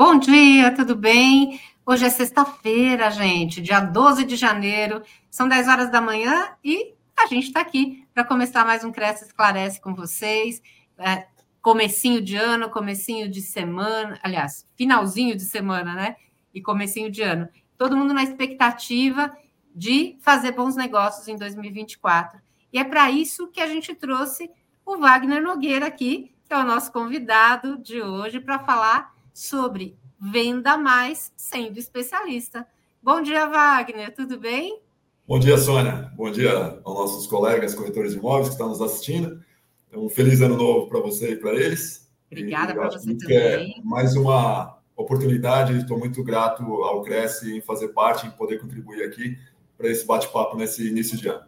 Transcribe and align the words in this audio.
Bom 0.00 0.16
dia, 0.16 0.72
tudo 0.72 0.94
bem? 0.94 1.60
Hoje 1.84 2.04
é 2.04 2.08
sexta-feira, 2.08 3.10
gente, 3.10 3.60
dia 3.60 3.80
12 3.80 4.24
de 4.24 4.36
janeiro, 4.36 5.02
são 5.28 5.48
10 5.48 5.66
horas 5.66 5.90
da 5.90 6.00
manhã 6.00 6.50
e 6.62 6.94
a 7.18 7.26
gente 7.26 7.48
está 7.48 7.62
aqui 7.62 8.06
para 8.14 8.22
começar 8.22 8.64
mais 8.64 8.84
um 8.84 8.92
Cresce 8.92 9.24
Esclarece 9.24 9.80
com 9.80 9.96
vocês. 9.96 10.62
É, 10.96 11.26
comecinho 11.60 12.22
de 12.22 12.36
ano, 12.36 12.70
comecinho 12.70 13.28
de 13.28 13.42
semana, 13.42 14.20
aliás, 14.22 14.64
finalzinho 14.76 15.34
de 15.34 15.42
semana, 15.42 15.92
né? 15.94 16.14
E 16.54 16.62
comecinho 16.62 17.10
de 17.10 17.22
ano. 17.22 17.48
Todo 17.76 17.96
mundo 17.96 18.14
na 18.14 18.22
expectativa 18.22 19.36
de 19.74 20.16
fazer 20.20 20.52
bons 20.52 20.76
negócios 20.76 21.26
em 21.26 21.34
2024. 21.34 22.40
E 22.72 22.78
é 22.78 22.84
para 22.84 23.10
isso 23.10 23.48
que 23.48 23.60
a 23.60 23.66
gente 23.66 23.92
trouxe 23.96 24.48
o 24.86 24.96
Wagner 24.96 25.42
Nogueira 25.42 25.88
aqui, 25.88 26.32
que 26.44 26.54
é 26.54 26.56
o 26.56 26.62
nosso 26.62 26.92
convidado 26.92 27.76
de 27.78 28.00
hoje, 28.00 28.38
para 28.38 28.60
falar 28.60 29.17
sobre 29.38 29.96
venda 30.20 30.76
mais 30.76 31.32
sendo 31.36 31.78
especialista. 31.78 32.66
Bom 33.00 33.22
dia, 33.22 33.46
Wagner, 33.46 34.12
tudo 34.12 34.36
bem? 34.36 34.82
Bom 35.28 35.38
dia, 35.38 35.56
Sônia. 35.56 36.12
Bom 36.16 36.28
dia 36.28 36.80
aos 36.82 36.98
nossos 36.98 37.26
colegas 37.28 37.72
corretores 37.72 38.12
de 38.12 38.18
imóveis 38.18 38.48
que 38.48 38.54
estão 38.54 38.68
nos 38.68 38.82
assistindo. 38.82 39.40
Um 39.94 40.08
feliz 40.08 40.40
ano 40.40 40.56
novo 40.56 40.88
para 40.88 40.98
você 40.98 41.32
e 41.32 41.36
para 41.36 41.54
eles. 41.54 42.10
Obrigada 42.26 42.74
para 42.74 42.90
você 42.90 43.16
também. 43.16 43.78
É 43.78 43.82
mais 43.84 44.16
uma 44.16 44.76
oportunidade, 44.96 45.76
estou 45.76 46.00
muito 46.00 46.24
grato 46.24 46.64
ao 46.82 47.02
Cresce 47.02 47.56
em 47.56 47.60
fazer 47.60 47.88
parte, 47.88 48.26
em 48.26 48.30
poder 48.32 48.60
contribuir 48.60 49.04
aqui 49.04 49.38
para 49.76 49.88
esse 49.88 50.04
bate-papo 50.04 50.56
nesse 50.56 50.88
início 50.88 51.16
de 51.16 51.28
ano. 51.28 51.46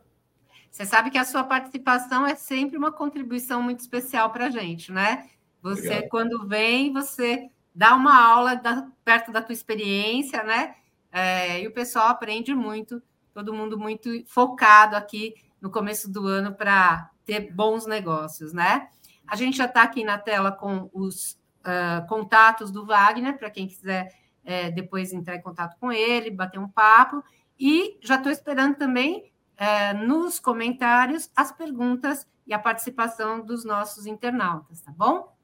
Você 0.70 0.86
sabe 0.86 1.10
que 1.10 1.18
a 1.18 1.24
sua 1.24 1.42
participação 1.42 2.24
é 2.24 2.36
sempre 2.36 2.78
uma 2.78 2.92
contribuição 2.92 3.60
muito 3.60 3.80
especial 3.80 4.30
para 4.30 4.47
a 4.47 4.50
gente, 4.50 4.92
né? 4.92 5.28
Você, 5.60 5.80
Obrigado. 5.80 6.08
quando 6.08 6.47
vem, 6.47 6.92
você 6.92 7.50
dá 7.81 7.95
uma 7.95 8.23
aula 8.23 8.56
da, 8.56 8.86
perto 9.03 9.33
da 9.33 9.41
tua 9.41 9.55
experiência, 9.55 10.42
né? 10.42 10.75
É, 11.11 11.62
e 11.62 11.67
o 11.67 11.73
pessoal 11.73 12.09
aprende 12.09 12.55
muito, 12.55 13.03
todo 13.33 13.55
mundo 13.55 13.78
muito 13.78 14.22
focado 14.27 14.95
aqui 14.95 15.33
no 15.62 15.70
começo 15.70 16.12
do 16.12 16.27
ano 16.27 16.55
para 16.55 17.09
ter 17.25 17.50
bons 17.55 17.87
negócios, 17.87 18.53
né? 18.53 18.91
A 19.27 19.34
gente 19.34 19.56
já 19.56 19.64
está 19.64 19.83
aqui 19.83 20.05
na 20.05 20.19
tela 20.19 20.53
com 20.53 20.91
os 20.92 21.41
uh, 21.61 22.06
contatos 22.06 22.70
do 22.70 22.84
Wagner, 22.84 23.39
para 23.39 23.50
quem 23.50 23.67
quiser 23.67 24.15
é, 24.44 24.70
depois 24.70 25.11
entrar 25.11 25.37
em 25.37 25.41
contato 25.41 25.78
com 25.81 25.91
ele, 25.91 26.31
bater 26.31 26.61
um 26.61 26.69
papo. 26.69 27.25
E 27.59 27.98
já 28.03 28.17
estou 28.17 28.31
esperando 28.31 28.77
também 28.77 29.33
é, 29.56 29.94
nos 29.94 30.39
comentários 30.39 31.31
as 31.34 31.50
perguntas 31.50 32.28
e 32.47 32.53
a 32.53 32.59
participação 32.59 33.41
dos 33.41 33.65
nossos 33.65 34.05
internautas, 34.05 34.83
tá 34.83 34.92
bom? 34.92 35.34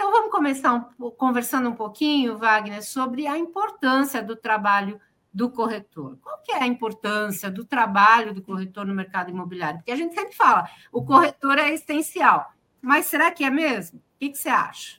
Então, 0.00 0.10
vamos 0.10 0.30
começar 0.30 0.72
um, 0.72 1.10
conversando 1.10 1.68
um 1.68 1.74
pouquinho, 1.74 2.38
Wagner, 2.38 2.82
sobre 2.82 3.26
a 3.26 3.36
importância 3.36 4.22
do 4.22 4.34
trabalho 4.34 4.98
do 5.30 5.50
corretor. 5.50 6.16
Qual 6.22 6.38
que 6.42 6.52
é 6.52 6.62
a 6.62 6.66
importância 6.66 7.50
do 7.50 7.66
trabalho 7.66 8.32
do 8.32 8.40
corretor 8.40 8.86
no 8.86 8.94
mercado 8.94 9.28
imobiliário? 9.28 9.80
Porque 9.80 9.92
a 9.92 9.96
gente 9.96 10.14
sempre 10.14 10.34
fala, 10.34 10.66
o 10.90 11.04
corretor 11.04 11.58
é 11.58 11.74
essencial. 11.74 12.50
Mas 12.80 13.04
será 13.04 13.30
que 13.30 13.44
é 13.44 13.50
mesmo? 13.50 13.98
O 13.98 14.02
que, 14.18 14.30
que 14.30 14.38
você 14.38 14.48
acha? 14.48 14.96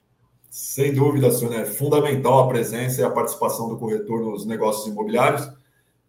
Sem 0.47 0.93
dúvida, 0.93 1.31
Sônia, 1.31 1.61
é 1.61 1.65
fundamental 1.65 2.43
a 2.43 2.47
presença 2.47 3.01
e 3.01 3.03
a 3.03 3.09
participação 3.09 3.69
do 3.69 3.79
corretor 3.79 4.21
nos 4.21 4.45
negócios 4.45 4.85
imobiliários, 4.85 5.51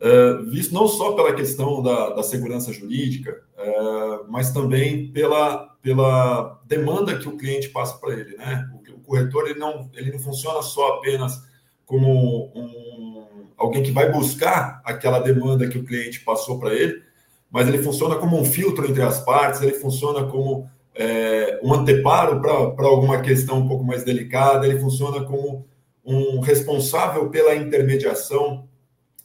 uh, 0.02 0.44
visto 0.50 0.74
não 0.74 0.88
só 0.88 1.12
pela 1.12 1.34
questão 1.34 1.82
da, 1.82 2.10
da 2.10 2.22
segurança 2.22 2.72
jurídica, 2.72 3.42
uh, 3.56 4.30
mas 4.30 4.52
também 4.52 5.12
pela, 5.12 5.76
pela 5.80 6.60
demanda 6.66 7.18
que 7.18 7.28
o 7.28 7.36
cliente 7.36 7.68
passa 7.68 7.96
para 7.98 8.12
ele. 8.14 8.36
Né? 8.36 8.68
O, 8.74 8.96
o, 8.96 9.00
corretor 9.00 9.48
ele 9.48 9.58
não, 9.58 9.90
ele 9.94 10.12
não 10.12 10.18
funciona 10.18 10.62
só 10.62 10.94
apenas 10.94 11.42
como 11.86 12.52
um, 12.54 13.46
alguém 13.56 13.82
que 13.82 13.92
vai 13.92 14.10
buscar 14.10 14.80
aquela 14.84 15.20
demanda 15.20 15.68
que 15.68 15.78
o 15.78 15.84
cliente 15.84 16.20
passou 16.20 16.58
para 16.58 16.74
ele, 16.74 17.02
mas 17.50 17.68
ele 17.68 17.82
funciona 17.82 18.16
como 18.16 18.40
um 18.40 18.44
filtro 18.44 18.88
entre 18.88 19.02
as 19.02 19.20
partes, 19.24 19.60
ele 19.60 19.72
funciona 19.72 20.24
como 20.24 20.68
é, 20.94 21.60
um 21.62 21.72
anteparo 21.74 22.40
para 22.40 22.86
alguma 22.86 23.20
questão 23.20 23.58
um 23.58 23.68
pouco 23.68 23.84
mais 23.84 24.04
delicada, 24.04 24.66
ele 24.66 24.80
funciona 24.80 25.24
como 25.24 25.66
um 26.04 26.40
responsável 26.40 27.28
pela 27.28 27.54
intermediação. 27.54 28.66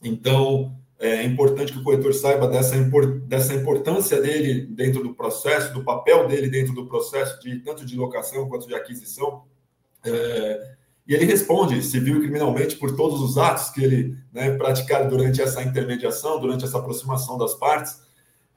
Então, 0.02 0.76
é 1.00 1.24
importante 1.24 1.72
que 1.72 1.80
o 1.80 1.84
corretor 1.84 2.14
saiba 2.14 2.48
dessa, 2.48 2.76
dessa 3.28 3.54
importância 3.54 4.20
dele 4.20 4.66
dentro 4.66 5.04
do 5.04 5.14
processo, 5.14 5.74
do 5.74 5.84
papel 5.84 6.28
dele 6.28 6.50
dentro 6.50 6.74
do 6.74 6.88
processo, 6.88 7.40
de 7.40 7.60
tanto 7.60 7.86
de 7.86 7.96
locação 7.96 8.50
quanto 8.50 8.68
de 8.68 8.74
aquisição. 8.74 9.44
É, 10.04 10.76
e 11.08 11.14
ele 11.14 11.26
responde 11.26 11.82
civil 11.84 12.18
e 12.18 12.22
criminalmente 12.22 12.76
por 12.76 12.96
todos 12.96 13.22
os 13.22 13.38
atos 13.38 13.70
que 13.70 13.84
ele 13.84 14.18
né, 14.34 14.58
praticar 14.58 15.08
durante 15.08 15.42
essa 15.42 15.62
intermediação, 15.64 16.40
durante 16.40 16.66
essa 16.66 16.80
aproximação 16.80 17.38
das 17.38 17.54
partes. 17.54 18.02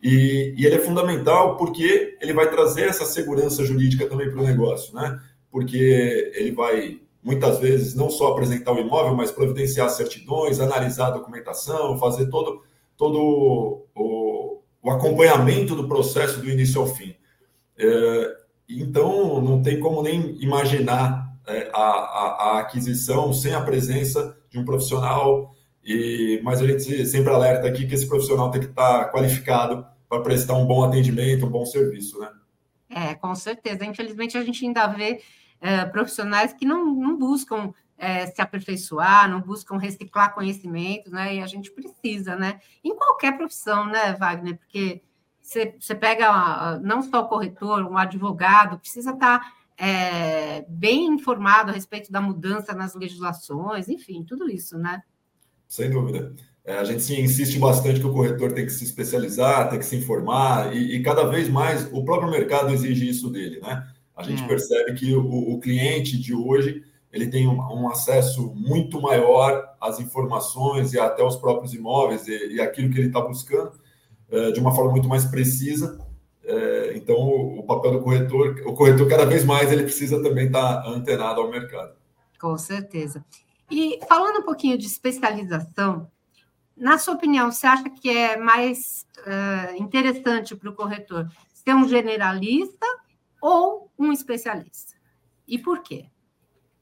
E, 0.03 0.55
e 0.57 0.65
ele 0.65 0.77
é 0.77 0.79
fundamental 0.79 1.57
porque 1.57 2.17
ele 2.21 2.33
vai 2.33 2.51
trazer 2.51 2.89
essa 2.89 3.05
segurança 3.05 3.65
jurídica 3.65 4.09
também 4.09 4.31
para 4.31 4.41
o 4.41 4.47
negócio, 4.47 4.95
né? 4.95 5.21
Porque 5.51 6.33
ele 6.35 6.53
vai 6.53 7.01
muitas 7.23 7.59
vezes 7.59 7.95
não 7.95 8.11
só 8.11 8.29
apresentar 8.29 8.73
o 8.73 8.79
imóvel, 8.79 9.15
mas 9.15 9.31
providenciar 9.31 9.89
certidões, 9.91 10.61
analisar 10.61 11.09
a 11.09 11.11
documentação, 11.13 11.99
fazer 11.99 12.27
todo, 12.31 12.63
todo 12.97 13.87
o, 13.95 14.63
o 14.83 14.91
acompanhamento 14.91 15.75
do 15.75 15.87
processo 15.87 16.41
do 16.41 16.49
início 16.49 16.81
ao 16.81 16.87
fim. 16.87 17.15
É, 17.79 18.37
então, 18.69 19.41
não 19.41 19.63
tem 19.63 19.81
como 19.81 20.03
nem 20.03 20.37
imaginar 20.41 21.31
é, 21.47 21.71
a, 21.73 21.81
a, 21.81 22.27
a, 22.29 22.61
aquisição 22.61 23.33
sem 23.33 23.55
a 23.55 23.61
presença 23.61 24.37
de 24.49 24.59
um 24.59 24.65
profissional, 24.65 25.55
e, 25.85 26.41
mas 26.43 26.61
a 26.61 26.67
gente 26.67 27.07
sempre 27.07 27.33
alerta 27.33 27.67
aqui 27.67 27.87
que 27.87 27.95
esse 27.95 28.07
profissional 28.07 28.51
tem 28.51 28.61
que 28.61 28.69
estar 28.69 29.11
qualificado 29.11 29.85
para 30.09 30.23
prestar 30.23 30.55
um 30.55 30.67
bom 30.67 30.85
atendimento, 30.85 31.47
um 31.47 31.51
bom 31.51 31.65
serviço, 31.65 32.19
né? 32.19 32.29
É, 32.91 33.15
com 33.15 33.35
certeza. 33.35 33.85
Infelizmente, 33.85 34.37
a 34.37 34.45
gente 34.45 34.65
ainda 34.67 34.87
vê 34.89 35.21
é, 35.61 35.85
profissionais 35.85 36.53
que 36.53 36.65
não, 36.65 36.87
não 36.95 37.17
buscam 37.17 37.73
é, 37.99 38.27
se 38.27 38.41
aperfeiçoar, 38.41 39.31
não 39.31 39.41
buscam 39.41 39.77
reciclar 39.77 40.35
conhecimentos, 40.35 41.13
né? 41.13 41.37
E 41.37 41.43
a 41.43 41.47
gente 41.47 41.71
precisa, 41.71 42.35
né? 42.35 42.61
Em 42.83 42.97
qualquer 42.97 43.37
profissão, 43.37 43.87
né, 43.87 44.15
Wagner? 44.15 44.57
Porque 44.57 45.03
você, 45.41 45.77
você 45.79 45.95
pega 45.95 46.79
não 46.83 47.03
só 47.03 47.21
o 47.21 47.29
corretor, 47.29 47.83
um 47.85 47.99
advogado, 47.99 48.79
precisa 48.79 49.11
estar 49.11 49.53
é, 49.77 50.65
bem 50.69 51.07
informado 51.07 51.71
a 51.71 51.75
respeito 51.75 52.11
da 52.11 52.21
mudança 52.21 52.73
nas 52.73 52.95
legislações, 52.95 53.89
enfim, 53.89 54.25
tudo 54.25 54.49
isso, 54.51 54.79
né? 54.79 55.03
Sem 55.69 55.91
dúvida. 55.91 56.35
É, 56.65 56.79
a 56.79 56.85
gente 56.85 57.03
sim, 57.03 57.21
insiste 57.21 57.59
bastante 57.59 58.01
que 58.01 58.07
o 58.07 58.13
corretor 58.13 58.53
tem 58.53 58.67
que 58.67 58.73
se 58.73 58.85
especializar, 58.85 59.71
tem 59.71 59.79
que 59.79 59.85
se 59.85 59.97
informar, 59.97 60.75
e, 60.75 60.97
e 60.97 61.03
cada 61.03 61.25
vez 61.25 61.49
mais 61.49 61.91
o 61.93 62.05
próprio 62.05 62.31
mercado 62.31 62.73
exige 62.73 63.09
isso 63.09 63.31
dele, 63.31 63.61
né? 63.61 63.87
A 64.21 64.23
gente 64.23 64.43
é. 64.43 64.47
percebe 64.47 64.95
que 64.95 65.15
o, 65.15 65.55
o, 65.55 65.59
cliente 65.61 66.19
de 66.19 66.35
hoje 66.35 66.85
ele 67.13 67.27
tem 67.29 67.49
um, 67.49 67.59
um, 67.59 67.89
acesso 67.89 68.55
muito 68.55 69.01
maior 69.01 69.75
às 69.81 69.99
informações 69.99 70.93
e 70.93 70.99
até 70.99 71.23
aos 71.23 71.37
próprios 71.37 71.75
imóveis 71.75 72.29
e, 72.29 72.55
e 72.55 72.61
aquilo 72.61 72.91
que 72.93 72.99
ele 72.99 73.09
está 73.09 73.21
buscando 73.21 73.73
é, 74.31 74.53
de 74.53 74.61
uma 74.61 74.75
forma 74.75 74.93
muito 74.93 75.09
mais 75.09 75.25
precisa. 75.25 75.99
É, 76.45 76.93
então, 76.97 77.17
o, 77.17 77.61
o, 77.61 77.63
papel 77.65 77.93
do 77.93 78.01
corretor, 78.01 78.63
o 78.67 78.75
corretor 78.75 79.09
cada 79.09 79.25
vez 79.25 79.45
mais 79.45 79.73
ele 79.73 79.83
precisa 79.83 80.23
também 80.23 80.47
estar 80.47 80.83
tá 80.83 80.89
antenado 80.89 81.41
ao 81.41 81.51
mercado. 81.51 81.95
Com 82.41 82.57
certeza. 82.57 83.25
E 83.71 83.99
falando 84.09 84.41
um 84.41 84.45
pouquinho 84.45 84.77
de 84.77 84.87
especialização, 84.87 86.09
na 86.77 86.99
sua 86.99 87.15
opinião, 87.15 87.53
você 87.53 87.67
acha 87.67 87.89
que 87.91 88.09
é 88.09 88.37
mais 88.37 89.05
uh, 89.19 89.83
interessante 89.83 90.57
para 90.57 90.71
o 90.71 90.75
corretor 90.75 91.29
ser 91.53 91.75
um 91.75 91.87
generalista 91.87 92.87
ou 93.41 93.91
um 93.99 94.13
especialista? 94.13 94.95
E 95.47 95.59
por 95.59 95.83
quê? 95.83 96.07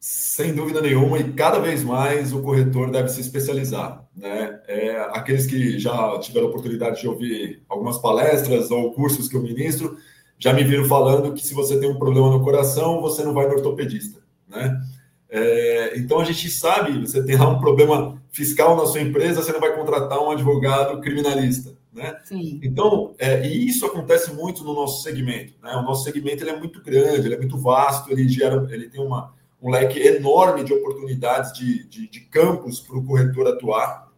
Sem 0.00 0.54
dúvida 0.54 0.80
nenhuma, 0.80 1.18
e 1.18 1.32
cada 1.32 1.58
vez 1.58 1.82
mais 1.82 2.32
o 2.32 2.40
corretor 2.40 2.90
deve 2.90 3.08
se 3.08 3.20
especializar. 3.20 4.06
Né? 4.16 4.60
É, 4.68 4.96
aqueles 5.12 5.46
que 5.46 5.78
já 5.78 6.18
tiveram 6.20 6.46
a 6.46 6.50
oportunidade 6.50 7.00
de 7.00 7.08
ouvir 7.08 7.62
algumas 7.68 7.98
palestras 7.98 8.70
ou 8.70 8.92
cursos 8.92 9.28
que 9.28 9.36
eu 9.36 9.42
ministro, 9.42 9.96
já 10.38 10.52
me 10.52 10.62
viram 10.62 10.84
falando 10.84 11.34
que 11.34 11.44
se 11.44 11.52
você 11.52 11.80
tem 11.80 11.90
um 11.90 11.98
problema 11.98 12.30
no 12.30 12.44
coração, 12.44 13.00
você 13.00 13.24
não 13.24 13.34
vai 13.34 13.48
no 13.48 13.54
ortopedista. 13.54 14.20
Né? 14.46 14.80
É, 15.28 15.98
então 15.98 16.20
a 16.20 16.24
gente 16.24 16.48
sabe, 16.48 17.00
você 17.00 17.24
tem 17.24 17.36
lá 17.36 17.48
um 17.48 17.58
problema 17.58 18.22
fiscal 18.30 18.76
na 18.76 18.86
sua 18.86 19.00
empresa, 19.00 19.42
você 19.42 19.52
não 19.52 19.60
vai 19.60 19.74
contratar 19.74 20.20
um 20.20 20.30
advogado 20.30 21.00
criminalista. 21.00 21.76
Né? 21.98 22.16
Sim. 22.24 22.60
Então, 22.62 23.14
é, 23.18 23.44
e 23.44 23.66
isso 23.66 23.84
acontece 23.84 24.32
muito 24.32 24.62
no 24.62 24.72
nosso 24.72 25.02
segmento. 25.02 25.54
Né? 25.60 25.74
O 25.74 25.82
nosso 25.82 26.04
segmento 26.04 26.44
ele 26.44 26.50
é 26.50 26.58
muito 26.58 26.80
grande, 26.80 27.26
ele 27.26 27.34
é 27.34 27.38
muito 27.38 27.58
vasto, 27.58 28.12
ele 28.12 28.28
gera, 28.28 28.66
ele 28.70 28.88
tem 28.88 29.04
uma, 29.04 29.34
um 29.60 29.70
leque 29.70 29.98
enorme 29.98 30.62
de 30.62 30.72
oportunidades 30.72 31.52
de, 31.52 31.86
de, 31.88 32.08
de 32.08 32.20
campos 32.20 32.80
para 32.80 32.96
o 32.96 33.04
corretor 33.04 33.48
atuar, 33.48 34.08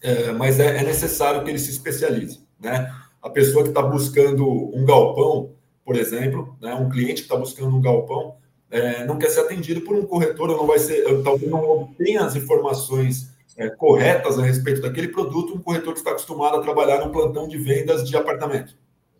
é, 0.00 0.30
mas 0.30 0.60
é, 0.60 0.78
é, 0.78 0.84
necessário 0.84 1.42
que 1.42 1.50
ele 1.50 1.58
se 1.58 1.70
especialize. 1.70 2.46
Né? 2.60 2.94
A 3.20 3.28
pessoa 3.28 3.64
que 3.64 3.70
está 3.70 3.82
buscando 3.82 4.46
um 4.46 4.84
galpão, 4.84 5.50
por 5.84 5.96
exemplo, 5.96 6.56
né? 6.60 6.74
um 6.74 6.88
cliente 6.88 7.22
que 7.22 7.28
está 7.28 7.36
buscando 7.36 7.76
um 7.76 7.80
galpão, 7.80 8.36
é, 8.70 9.04
não 9.04 9.18
quer 9.18 9.30
ser 9.30 9.40
atendido 9.40 9.80
por 9.80 9.96
um 9.96 10.06
corretor, 10.06 10.48
não 10.48 10.66
vai 10.66 10.78
ser, 10.78 11.02
talvez 11.22 11.50
não 11.50 11.62
obtenha 11.68 12.24
as 12.24 12.36
informações 12.36 13.34
é, 13.56 13.70
corretas 13.70 14.38
a 14.38 14.42
respeito 14.42 14.82
daquele 14.82 15.08
produto, 15.08 15.54
um 15.54 15.62
corretor 15.62 15.92
que 15.92 16.00
está 16.00 16.10
acostumado 16.10 16.56
a 16.56 16.62
trabalhar 16.62 17.04
no 17.04 17.10
plantão 17.10 17.48
de 17.48 17.56
vendas 17.56 18.08
de 18.08 18.16
apartamento. 18.16 18.76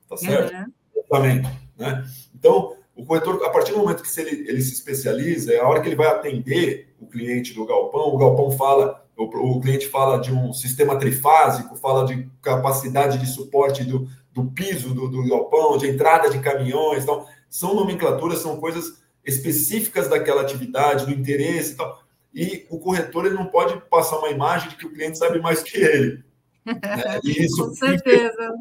Tá 0.09 0.17
certo? 0.17 0.53
Uhum. 0.53 0.67
Apartamento, 1.01 1.49
né? 1.77 2.05
Então, 2.35 2.77
o 2.95 3.05
corretor, 3.05 3.45
a 3.45 3.51
partir 3.51 3.73
do 3.73 3.79
momento 3.79 4.03
que 4.03 4.21
ele, 4.21 4.49
ele 4.49 4.61
se 4.63 4.73
especializa, 4.73 5.53
é 5.53 5.61
a 5.61 5.67
hora 5.67 5.81
que 5.81 5.89
ele 5.89 5.97
vai 5.97 6.07
atender 6.07 6.95
o 6.99 7.07
cliente 7.07 7.53
do 7.53 7.67
galpão, 7.67 8.15
o 8.15 8.19
galpão 8.19 8.51
fala, 8.53 9.05
o, 9.17 9.61
cliente 9.61 9.87
fala 9.89 10.19
de 10.19 10.33
um 10.33 10.53
sistema 10.53 10.99
trifásico, 10.99 11.77
fala 11.77 12.07
de 12.07 12.29
capacidade 12.41 13.19
de 13.19 13.27
suporte 13.27 13.85
do, 13.85 14.09
do 14.33 14.47
piso 14.47 14.95
do, 14.95 15.09
do 15.09 15.29
galpão, 15.29 15.77
de 15.77 15.89
entrada 15.89 16.31
de 16.31 16.39
caminhões, 16.39 17.03
então, 17.03 17.27
são 17.51 17.75
nomenclaturas, 17.75 18.39
são 18.39 18.59
coisas 18.59 19.03
específicas 19.25 20.09
daquela 20.09 20.43
atividade, 20.43 21.05
do 21.05 21.13
interesse 21.13 21.73
e 21.73 21.77
tal. 21.77 22.06
E 22.37 22.67
o 22.69 22.79
corretor 22.79 23.25
ele 23.25 23.35
não 23.35 23.47
pode 23.47 23.81
passar 23.89 24.19
uma 24.19 24.29
imagem 24.29 24.69
de 24.69 24.77
que 24.77 24.85
o 24.85 24.93
cliente 24.93 25.17
sabe 25.17 25.41
mais 25.41 25.63
que 25.63 25.79
ele. 25.79 26.23
Né? 26.67 26.75
Isso, 27.25 27.67
Com 27.67 27.75
certeza. 27.75 28.55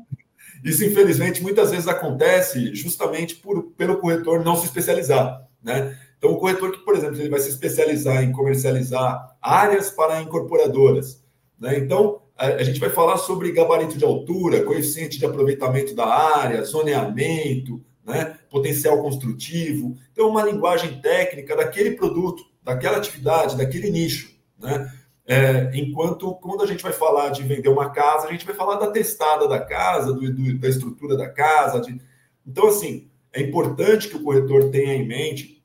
Isso, 0.63 0.85
infelizmente, 0.85 1.43
muitas 1.43 1.71
vezes 1.71 1.85
acontece 1.85 2.73
justamente 2.73 3.35
por, 3.35 3.63
pelo 3.77 3.97
corretor 3.97 4.45
não 4.45 4.55
se 4.55 4.65
especializar. 4.65 5.45
Né? 5.61 5.93
Então, 6.17 6.31
o 6.31 6.37
corretor 6.37 6.71
que, 6.71 6.85
por 6.85 6.95
exemplo, 6.95 7.19
ele 7.19 7.29
vai 7.29 7.41
se 7.41 7.49
especializar 7.49 8.23
em 8.23 8.31
comercializar 8.31 9.35
áreas 9.41 9.91
para 9.91 10.21
incorporadoras. 10.21 11.21
Né? 11.59 11.77
Então, 11.77 12.21
a, 12.37 12.47
a 12.47 12.63
gente 12.63 12.79
vai 12.79 12.89
falar 12.89 13.17
sobre 13.17 13.51
gabarito 13.51 13.97
de 13.97 14.05
altura, 14.05 14.63
coeficiente 14.63 15.19
de 15.19 15.25
aproveitamento 15.25 15.93
da 15.93 16.07
área, 16.07 16.63
zoneamento, 16.63 17.83
né? 18.05 18.37
potencial 18.49 19.01
construtivo. 19.01 19.97
Então, 20.13 20.29
uma 20.29 20.45
linguagem 20.45 21.01
técnica 21.01 21.57
daquele 21.57 21.91
produto, 21.91 22.54
daquela 22.65 22.97
atividade, 22.97 23.55
daquele 23.55 23.91
nicho. 23.91 24.35
Né? 24.59 24.91
É, 25.27 25.71
enquanto, 25.75 26.33
quando 26.35 26.63
a 26.63 26.67
gente 26.67 26.81
vai 26.81 26.91
falar 26.91 27.29
de 27.29 27.43
vender 27.43 27.69
uma 27.69 27.91
casa, 27.91 28.27
a 28.27 28.31
gente 28.31 28.45
vai 28.45 28.55
falar 28.55 28.77
da 28.77 28.91
testada 28.91 29.47
da 29.47 29.59
casa, 29.59 30.11
do, 30.11 30.33
do, 30.33 30.57
da 30.57 30.67
estrutura 30.67 31.15
da 31.15 31.29
casa. 31.29 31.79
De... 31.79 32.01
Então, 32.45 32.67
assim, 32.67 33.07
é 33.31 33.41
importante 33.41 34.09
que 34.09 34.17
o 34.17 34.23
corretor 34.23 34.71
tenha 34.71 34.95
em 34.95 35.07
mente 35.07 35.63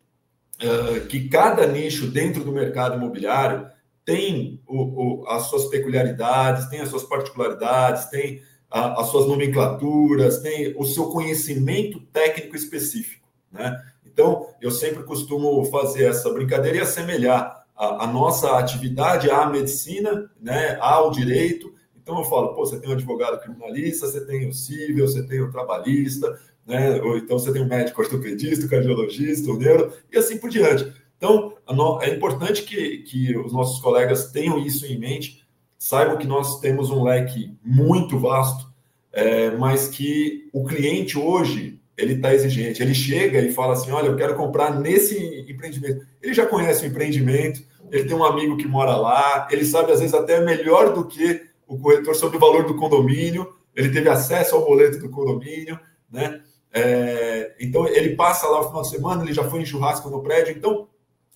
uh, 0.63 1.07
que 1.07 1.29
cada 1.29 1.67
nicho 1.67 2.07
dentro 2.07 2.45
do 2.45 2.53
mercado 2.53 2.97
imobiliário 2.97 3.67
tem 4.05 4.61
o, 4.67 5.23
o, 5.23 5.29
as 5.29 5.45
suas 5.45 5.67
peculiaridades, 5.67 6.69
tem 6.69 6.81
as 6.81 6.89
suas 6.89 7.05
particularidades, 7.05 8.07
tem 8.07 8.43
a, 8.71 9.01
as 9.01 9.09
suas 9.09 9.27
nomenclaturas, 9.27 10.39
tem 10.39 10.75
o 10.77 10.85
seu 10.85 11.07
conhecimento 11.07 12.01
técnico 12.13 12.57
específico. 12.57 13.27
Né? 13.51 13.83
Então, 14.21 14.49
eu 14.61 14.71
sempre 14.71 15.03
costumo 15.03 15.65
fazer 15.65 16.05
essa 16.05 16.31
brincadeira 16.31 16.77
e 16.77 16.81
assemelhar 16.83 17.65
a, 17.75 18.05
a, 18.05 18.07
nossa 18.07 18.59
atividade 18.59 19.31
à 19.31 19.47
medicina, 19.47 20.31
né, 20.39 20.77
ao 20.79 21.11
direito. 21.11 21.73
Então 21.97 22.19
eu 22.19 22.25
falo, 22.25 22.55
pô, 22.55 22.67
você 22.67 22.79
tem 22.79 22.91
um 22.91 22.93
advogado 22.93 23.41
criminalista, 23.41 24.07
você 24.07 24.27
tem 24.27 24.47
o 24.47 24.53
civil, 24.53 25.09
você 25.09 25.23
tem 25.23 25.41
o 25.41 25.51
trabalhista, 25.51 26.39
né, 26.67 27.01
ou 27.01 27.17
então 27.17 27.39
você 27.39 27.51
tem 27.51 27.63
o 27.63 27.67
médico 27.67 28.03
ortopedista, 28.03 28.69
cardiologista, 28.69 29.51
o 29.51 29.57
neuro, 29.57 29.91
e 30.13 30.19
assim 30.19 30.37
por 30.37 30.51
diante. 30.51 30.93
Então, 31.17 31.57
é 32.03 32.11
importante 32.11 32.63
que, 32.65 32.99
que 32.99 33.35
os 33.39 33.55
nossos 33.55 33.81
colegas 33.81 34.31
tenham 34.31 34.59
isso 34.59 34.85
em 34.85 34.99
mente, 34.99 35.47
saibam 35.79 36.19
que 36.19 36.27
nós 36.27 36.61
temos 36.61 36.91
um 36.91 37.05
leque 37.05 37.57
muito 37.65 38.19
vasto, 38.19 38.71
é, 39.15 39.51
mas 39.53 39.89
que 39.89 40.51
o 40.53 40.67
cliente 40.67 41.19
hoje 41.19 41.80
ele 42.01 42.15
está 42.15 42.35
exigente. 42.35 42.83
Ele 42.83 42.95
chega 42.95 43.41
e 43.41 43.53
fala 43.53 43.75
assim: 43.75 43.91
Olha, 43.91 44.07
eu 44.07 44.17
quero 44.17 44.35
comprar 44.35 44.79
nesse 44.79 45.45
empreendimento. 45.49 46.07
Ele 46.23 46.35
já 46.35 46.47
conhece 46.47 46.85
o 46.85 46.89
empreendimento, 46.89 47.63
ele 47.91 48.05
tem 48.05 48.17
um 48.17 48.25
amigo 48.25 48.57
que 48.57 48.67
mora 48.67 48.97
lá, 48.97 49.49
ele 49.51 49.65
sabe, 49.65 49.93
às 49.93 50.01
vezes, 50.01 50.15
até 50.15 50.41
melhor 50.41 50.93
do 50.93 51.07
que 51.07 51.43
o 51.67 51.79
corretor 51.79 52.15
sobre 52.15 52.37
o 52.37 52.41
valor 52.41 52.65
do 52.65 52.77
condomínio, 52.77 53.55
ele 53.75 53.91
teve 53.91 54.09
acesso 54.09 54.57
ao 54.57 54.65
boleto 54.65 54.99
do 54.99 55.11
condomínio, 55.11 55.79
né? 56.11 56.41
É, 56.73 57.55
então, 57.61 57.87
ele 57.89 58.15
passa 58.15 58.47
lá 58.49 58.61
o 58.61 58.69
final 58.69 58.83
de 58.83 58.91
semana, 58.91 59.23
ele 59.23 59.33
já 59.33 59.45
foi 59.45 59.61
em 59.61 59.67
churrasco 59.67 60.09
no 60.09 60.23
prédio, 60.23 60.57
então 60.57 60.89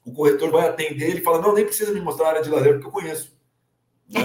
o 0.05 0.13
corretor 0.13 0.51
vai 0.51 0.69
atender, 0.69 1.11
ele 1.11 1.21
fala, 1.21 1.41
não, 1.41 1.55
nem 1.55 1.65
precisa 1.65 1.93
me 1.93 2.01
mostrar 2.01 2.27
a 2.27 2.31
área 2.31 2.43
de 2.43 2.51
lazer, 2.51 2.75
porque 2.75 2.87
eu 2.87 2.93
conheço. 2.93 3.37
Né? 4.11 4.23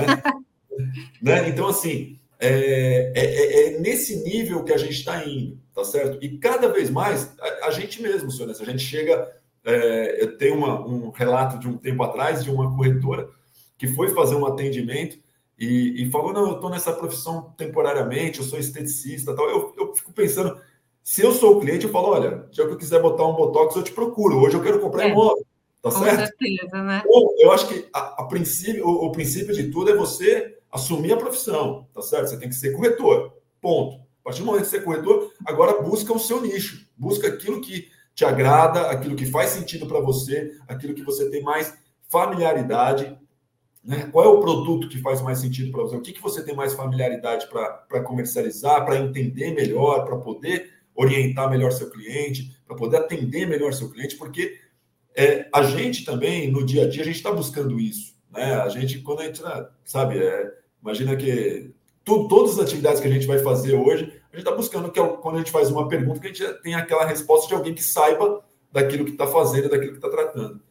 né? 1.22 1.50
Então, 1.50 1.68
assim, 1.68 2.20
é, 2.40 3.12
é, 3.16 3.26
é, 3.26 3.76
é, 3.76 3.80
nesse 3.80 4.24
nível 4.24 4.64
que 4.64 4.74
a 4.74 4.78
gente 4.78 4.94
está 4.94 5.26
indo, 5.26 5.60
tá 5.80 5.86
certo? 5.86 6.18
E 6.22 6.38
cada 6.38 6.68
vez 6.68 6.90
mais, 6.90 7.34
a, 7.40 7.68
a 7.68 7.72
gente 7.72 8.02
mesmo, 8.02 8.30
senhor, 8.30 8.52
a 8.52 8.66
gente 8.66 8.80
chega 8.80 9.40
é, 9.64 10.24
eu 10.24 10.38
tenho 10.38 10.56
uma, 10.56 10.86
um 10.86 11.10
relato 11.10 11.60
de 11.60 11.68
um 11.68 11.78
tempo 11.78 12.02
atrás 12.04 12.44
de 12.44 12.50
uma 12.50 12.76
corretora 12.76 13.30
que 13.78 13.88
foi 13.88 14.10
fazer 14.10 14.36
um 14.36 14.46
atendimento 14.46 15.18
e, 15.58 16.04
e 16.04 16.12
falou: 16.12 16.34
Não, 16.34 16.48
eu 16.48 16.56
estou 16.56 16.70
nessa 16.70 16.94
profissão 16.94 17.54
temporariamente, 17.58 18.40
eu 18.40 18.46
sou 18.46 18.60
esteticista. 18.60 19.36
Tal. 19.36 19.50
Eu, 19.50 19.74
eu 19.78 19.96
fico 19.96 20.12
pensando: 20.12 20.60
se 21.04 21.22
eu 21.22 21.32
sou 21.32 21.58
o 21.58 21.60
cliente, 21.60 21.86
eu 21.86 21.92
falo: 21.92 22.10
Olha, 22.10 22.48
se 22.52 22.62
eu 22.62 22.76
quiser 22.78 23.02
botar 23.02 23.26
um 23.28 23.36
botox, 23.36 23.76
eu 23.76 23.84
te 23.84 23.92
procuro. 23.92 24.40
Hoje 24.40 24.56
eu 24.56 24.64
quero 24.64 24.80
comprar 24.80 25.04
é. 25.04 25.10
imóvel. 25.10 25.46
Tá 25.82 25.92
Com 25.92 26.04
certo? 26.04 26.18
certeza, 26.18 26.84
né? 26.84 27.02
Bom, 27.06 27.34
eu 27.38 27.52
acho 27.54 27.68
que 27.70 27.88
a, 27.94 28.22
a 28.22 28.26
princípio, 28.26 28.86
o, 28.86 29.06
o, 29.06 29.12
princípio 29.14 29.54
de 29.54 29.72
tudo 29.72 29.90
é 29.90 29.96
você 29.96 30.58
assumir 30.70 31.14
a 31.14 31.18
profissão, 31.18 31.88
tá 31.94 32.02
certo? 32.02 32.30
Você 32.30 32.38
tem 32.38 32.50
que 32.50 32.56
ser 32.56 32.72
corretor. 32.74 33.34
Ponto. 33.62 34.09
A 34.22 34.24
partir 34.24 34.42
do 34.42 34.46
momento 34.46 34.64
de 34.64 34.70
ser 34.70 34.84
corretor, 34.84 35.32
agora 35.46 35.82
busca 35.82 36.14
o 36.14 36.20
seu 36.20 36.42
nicho, 36.42 36.88
busca 36.98 37.28
aquilo 37.28 37.62
que 37.62 37.90
te 38.14 38.26
agrada, 38.26 38.90
aquilo 38.90 39.16
que 39.16 39.26
faz 39.26 39.52
sentido 39.52 39.88
para 39.88 40.00
você, 40.00 40.58
aquilo 40.68 40.94
que 40.94 41.04
você 41.04 41.30
tem 41.30 41.42
mais 41.42 41.74
familiaridade. 42.10 43.18
Né? 43.84 44.10
Qual 44.12 44.26
é 44.26 44.28
o 44.28 44.42
produto 44.42 44.90
que 44.90 45.02
faz 45.02 45.22
mais 45.22 45.40
sentido 45.40 45.72
para 45.72 45.84
você? 45.84 45.96
O 45.96 46.02
que, 46.02 46.12
que 46.12 46.22
você 46.22 46.44
tem 46.44 46.54
mais 46.54 46.74
familiaridade 46.74 47.48
para 47.48 48.04
comercializar, 48.04 48.86
para 48.86 49.00
entender 49.00 49.54
melhor, 49.54 50.06
para 50.06 50.18
poder 50.18 50.70
orientar 50.94 51.50
melhor 51.50 51.72
seu 51.72 51.90
cliente, 51.90 52.62
para 52.68 52.76
poder 52.76 52.98
atender 52.98 53.48
melhor 53.48 53.74
seu 53.74 53.90
cliente, 53.90 54.18
porque 54.18 54.60
é, 55.16 55.48
a 55.54 55.64
gente 55.64 56.04
também, 56.04 56.52
no 56.52 56.66
dia 56.66 56.84
a 56.84 56.90
dia, 56.90 57.04
a 57.04 57.06
gente 57.06 57.16
está 57.16 57.32
buscando 57.32 57.80
isso. 57.80 58.16
Né? 58.30 58.56
A 58.56 58.68
gente, 58.68 59.00
quando 59.00 59.22
a 59.22 59.26
gente, 59.26 59.42
sabe, 59.86 60.20
é, 60.20 60.52
imagina 60.82 61.16
que 61.16 61.74
tudo, 62.10 62.28
todas 62.28 62.54
as 62.54 62.66
atividades 62.66 63.00
que 63.00 63.08
a 63.08 63.12
gente 63.12 63.28
vai 63.28 63.38
fazer 63.40 63.76
hoje, 63.76 64.06
a 64.34 64.36
gente 64.36 64.46
está 64.46 64.52
buscando 64.52 64.92
que 64.92 65.00
quando 65.00 65.36
a 65.36 65.38
gente 65.40 65.52
faz 65.52 65.70
uma 65.70 65.88
pergunta, 65.88 66.20
que 66.20 66.28
a 66.28 66.34
gente 66.34 66.62
tenha 66.62 66.80
aquela 66.80 67.06
resposta 67.06 67.48
de 67.48 67.54
alguém 67.54 67.74
que 67.74 67.84
saiba 67.84 68.44
daquilo 68.72 69.06
que 69.06 69.12
está 69.12 69.28
fazendo, 69.28 69.70
daquilo 69.70 69.92
que 69.92 69.98
está 69.98 70.10
tratando. 70.10 70.62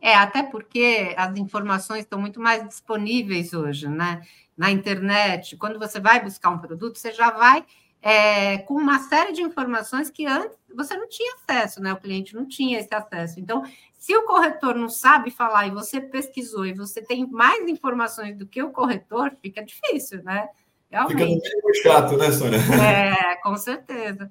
É, 0.00 0.14
até 0.14 0.42
porque 0.42 1.14
as 1.16 1.36
informações 1.36 2.00
estão 2.00 2.18
muito 2.18 2.40
mais 2.40 2.66
disponíveis 2.66 3.52
hoje, 3.52 3.88
né? 3.88 4.22
Na 4.56 4.70
internet, 4.70 5.56
quando 5.56 5.78
você 5.78 6.00
vai 6.00 6.22
buscar 6.22 6.50
um 6.50 6.58
produto, 6.58 6.98
você 6.98 7.12
já 7.12 7.30
vai 7.30 7.64
é, 8.00 8.58
com 8.58 8.74
uma 8.74 8.98
série 9.00 9.32
de 9.32 9.42
informações 9.42 10.10
que 10.10 10.26
antes 10.26 10.56
você 10.74 10.96
não 10.96 11.08
tinha 11.08 11.34
acesso, 11.34 11.82
né? 11.82 11.92
O 11.92 12.00
cliente 12.00 12.34
não 12.34 12.46
tinha 12.46 12.78
esse 12.78 12.94
acesso. 12.94 13.40
Então, 13.40 13.62
se 13.98 14.14
o 14.16 14.24
corretor 14.24 14.74
não 14.74 14.88
sabe 14.88 15.30
falar 15.30 15.66
e 15.66 15.70
você 15.70 16.00
pesquisou 16.00 16.64
e 16.64 16.72
você 16.72 17.02
tem 17.02 17.26
mais 17.26 17.68
informações 17.68 18.36
do 18.36 18.46
que 18.46 18.62
o 18.62 18.70
corretor, 18.70 19.34
fica 19.42 19.64
difícil, 19.64 20.22
né? 20.22 20.48
Realmente. 20.90 21.18
Fica 21.18 21.24
no 21.24 21.40
mínimo 21.42 21.74
chato, 21.82 22.16
né, 22.16 22.32
Sônia? 22.32 22.58
É, 22.58 23.36
com 23.42 23.56
certeza. 23.56 24.30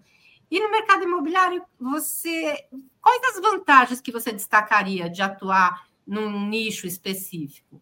E 0.49 0.59
no 0.59 0.71
mercado 0.71 1.03
imobiliário, 1.03 1.63
você 1.79 2.65
quais 3.01 3.21
as 3.35 3.41
vantagens 3.41 4.01
que 4.01 4.11
você 4.11 4.31
destacaria 4.31 5.09
de 5.09 5.21
atuar 5.21 5.87
num 6.05 6.47
nicho 6.47 6.87
específico? 6.87 7.81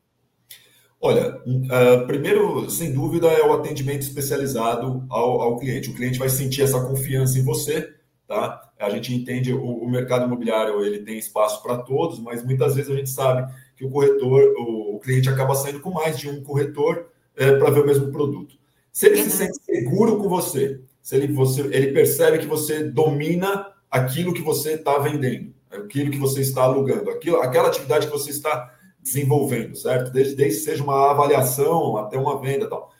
Olha, 0.99 1.35
uh, 1.45 2.07
primeiro, 2.07 2.69
sem 2.69 2.93
dúvida, 2.93 3.27
é 3.27 3.45
o 3.45 3.53
atendimento 3.53 4.01
especializado 4.03 5.05
ao, 5.09 5.41
ao, 5.41 5.59
cliente. 5.59 5.89
O 5.89 5.93
cliente 5.93 6.17
vai 6.17 6.29
sentir 6.29 6.61
essa 6.61 6.79
confiança 6.79 7.37
em 7.37 7.43
você, 7.43 7.93
tá? 8.25 8.71
A 8.79 8.89
gente 8.89 9.13
entende 9.13 9.53
o, 9.53 9.65
o 9.65 9.89
mercado 9.89 10.25
imobiliário, 10.25 10.83
ele 10.83 10.99
tem 10.99 11.17
espaço 11.17 11.61
para 11.61 11.77
todos, 11.79 12.19
mas 12.19 12.43
muitas 12.43 12.75
vezes 12.75 12.89
a 12.89 12.95
gente 12.95 13.09
sabe 13.09 13.53
que 13.75 13.85
o 13.85 13.89
corretor, 13.89 14.41
o, 14.57 14.95
o 14.95 14.99
cliente 14.99 15.27
acaba 15.27 15.55
saindo 15.55 15.81
com 15.81 15.91
mais 15.91 16.17
de 16.17 16.29
um 16.29 16.41
corretor 16.41 17.09
é, 17.35 17.51
para 17.57 17.69
ver 17.69 17.81
o 17.81 17.85
mesmo 17.85 18.09
produto. 18.09 18.57
Se 18.93 19.07
ele 19.07 19.23
uhum. 19.23 19.29
se 19.29 19.37
sente 19.37 19.57
seguro 19.65 20.17
com 20.17 20.29
você, 20.29 20.79
se 21.01 21.15
ele, 21.15 21.33
você, 21.33 21.61
ele 21.61 21.91
percebe 21.91 22.37
que 22.37 22.45
você 22.45 22.83
domina 22.83 23.73
aquilo 23.89 24.33
que 24.33 24.41
você 24.41 24.73
está 24.73 24.99
vendendo, 24.99 25.51
aquilo 25.71 26.11
que 26.11 26.19
você 26.19 26.41
está 26.41 26.61
alugando, 26.61 27.09
aquilo, 27.09 27.37
aquela 27.37 27.69
atividade 27.69 28.05
que 28.05 28.13
você 28.13 28.29
está 28.29 28.71
desenvolvendo, 29.01 29.75
certo? 29.75 30.11
Desde, 30.11 30.35
desde 30.35 30.59
que 30.59 30.65
seja 30.65 30.83
uma 30.83 31.09
avaliação 31.09 31.97
até 31.97 32.17
uma 32.17 32.39
venda 32.39 32.69
tal. 32.69 32.93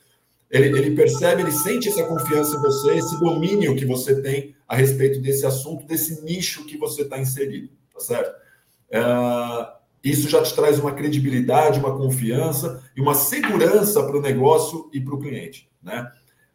Ele, 0.50 0.76
ele, 0.78 0.96
percebe, 0.96 1.42
ele 1.42 1.52
sente 1.52 1.88
essa 1.88 2.04
confiança 2.04 2.56
em 2.56 2.60
você, 2.60 2.94
esse 2.96 3.18
domínio 3.20 3.76
que 3.76 3.86
você 3.86 4.20
tem 4.20 4.54
a 4.68 4.74
respeito 4.76 5.20
desse 5.20 5.46
assunto, 5.46 5.86
desse 5.86 6.22
nicho 6.22 6.66
que 6.66 6.76
você 6.76 7.02
está 7.02 7.18
inserido, 7.18 7.70
tá 7.92 8.00
certo? 8.00 8.34
Uh, 8.90 9.83
isso 10.04 10.28
já 10.28 10.42
te 10.42 10.54
traz 10.54 10.78
uma 10.78 10.92
credibilidade, 10.92 11.80
uma 11.80 11.96
confiança 11.96 12.82
e 12.94 13.00
uma 13.00 13.14
segurança 13.14 14.02
para 14.02 14.18
o 14.18 14.20
negócio 14.20 14.90
e 14.92 15.00
para 15.00 15.14
o 15.14 15.18
cliente. 15.18 15.70
Né? 15.82 16.06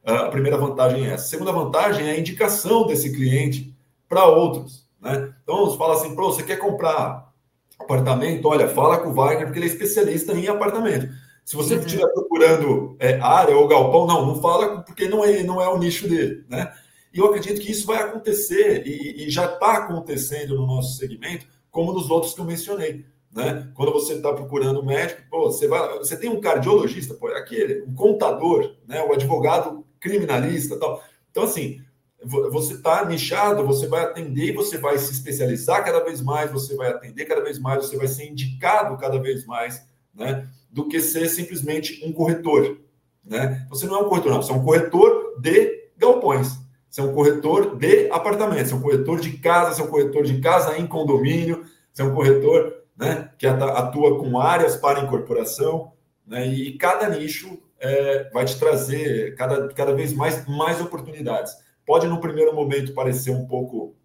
A 0.05 0.29
primeira 0.29 0.57
vantagem 0.57 1.05
é 1.05 1.13
essa. 1.13 1.25
A 1.25 1.29
segunda 1.29 1.51
vantagem 1.51 2.07
é 2.07 2.11
a 2.11 2.19
indicação 2.19 2.85
desse 2.85 3.11
cliente 3.11 3.75
para 4.07 4.25
outros. 4.25 4.87
Né? 5.01 5.33
Então, 5.43 5.65
você 5.65 5.77
fala 5.77 5.95
assim, 5.95 6.15
pô, 6.15 6.31
você 6.31 6.43
quer 6.43 6.57
comprar 6.57 7.33
apartamento? 7.79 8.47
Olha, 8.47 8.67
fala 8.67 8.99
com 8.99 9.09
o 9.09 9.13
Wagner, 9.13 9.45
porque 9.45 9.59
ele 9.59 9.67
é 9.67 9.69
especialista 9.69 10.33
em 10.33 10.47
apartamento. 10.47 11.09
Se 11.43 11.55
você 11.55 11.73
uhum. 11.73 11.79
estiver 11.79 12.07
procurando 12.09 12.95
é, 12.99 13.19
área 13.19 13.57
ou 13.57 13.67
galpão, 13.67 14.05
não, 14.05 14.27
não 14.27 14.39
fala 14.39 14.81
porque 14.83 15.07
não 15.07 15.25
é, 15.25 15.41
não 15.41 15.59
é 15.59 15.67
o 15.67 15.79
nicho 15.79 16.07
dele, 16.07 16.45
né? 16.47 16.71
E 17.11 17.17
eu 17.17 17.25
acredito 17.25 17.59
que 17.59 17.71
isso 17.71 17.87
vai 17.87 17.97
acontecer 17.97 18.85
e, 18.85 19.25
e 19.25 19.29
já 19.31 19.45
está 19.45 19.77
acontecendo 19.77 20.55
no 20.55 20.67
nosso 20.67 20.95
segmento, 20.97 21.47
como 21.71 21.91
nos 21.91 22.11
outros 22.11 22.35
que 22.35 22.41
eu 22.41 22.45
mencionei. 22.45 23.03
Né? 23.31 23.71
Quando 23.75 23.91
você 23.91 24.13
está 24.13 24.33
procurando 24.33 24.81
um 24.81 24.85
médico, 24.85 25.21
pô, 25.29 25.51
você, 25.51 25.67
vai, 25.67 25.97
você 25.99 26.17
tem 26.17 26.29
um 26.29 26.41
cardiologista, 26.41 27.13
pô, 27.13 27.29
é 27.29 27.37
aquele, 27.37 27.83
um 27.83 27.93
contador, 27.93 28.75
né? 28.87 29.03
o 29.03 29.13
advogado 29.13 29.85
criminalista 29.99 30.77
tal. 30.79 31.03
Então, 31.29 31.43
assim, 31.43 31.81
você 32.23 32.73
está 32.73 33.05
nichado, 33.05 33.65
você 33.65 33.87
vai 33.87 34.03
atender, 34.03 34.53
você 34.53 34.77
vai 34.77 34.97
se 34.97 35.11
especializar 35.11 35.85
cada 35.85 36.03
vez 36.03 36.21
mais, 36.21 36.51
você 36.51 36.75
vai 36.75 36.89
atender 36.89 37.25
cada 37.25 37.41
vez 37.41 37.59
mais, 37.59 37.85
você 37.85 37.97
vai 37.97 38.07
ser 38.07 38.27
indicado 38.27 38.97
cada 38.97 39.19
vez 39.19 39.45
mais, 39.45 39.87
né? 40.13 40.47
do 40.69 40.87
que 40.87 40.99
ser 40.99 41.27
simplesmente 41.29 42.03
um 42.05 42.11
corretor. 42.11 42.77
Né? 43.23 43.65
Você 43.69 43.85
não 43.85 43.95
é 43.95 43.99
um 43.99 44.09
corretor, 44.09 44.31
não, 44.31 44.41
você 44.41 44.51
é 44.51 44.55
um 44.55 44.63
corretor 44.63 45.39
de 45.39 45.89
galpões. 45.97 46.57
Você 46.89 47.01
é 47.01 47.03
um 47.03 47.13
corretor 47.13 47.77
de 47.77 48.09
apartamentos, 48.09 48.69
você 48.69 48.73
é 48.73 48.77
um 48.77 48.81
corretor 48.81 49.19
de 49.19 49.37
casa, 49.37 49.73
você 49.73 49.81
é 49.81 49.83
um 49.83 49.89
corretor 49.89 50.23
de 50.23 50.41
casa 50.41 50.77
em 50.77 50.87
condomínio, 50.87 51.63
você 51.93 52.01
é 52.01 52.05
um 52.05 52.15
corretor 52.15 52.78
né, 52.99 53.31
que 53.37 53.47
atua 53.47 54.19
com 54.19 54.37
áreas 54.37 54.75
para 54.75 54.99
incorporação, 54.99 55.93
né, 56.27 56.45
e 56.47 56.77
cada 56.77 57.07
nicho 57.09 57.57
é, 57.79 58.29
vai 58.31 58.43
te 58.43 58.59
trazer 58.59 59.35
cada, 59.35 59.69
cada 59.69 59.95
vez 59.95 60.11
mais, 60.11 60.45
mais 60.45 60.81
oportunidades. 60.81 61.53
Pode, 61.85 62.07
no 62.07 62.19
primeiro 62.19 62.53
momento, 62.53 62.93
parecer 62.93 63.31
um 63.31 63.47
pouco 63.47 63.95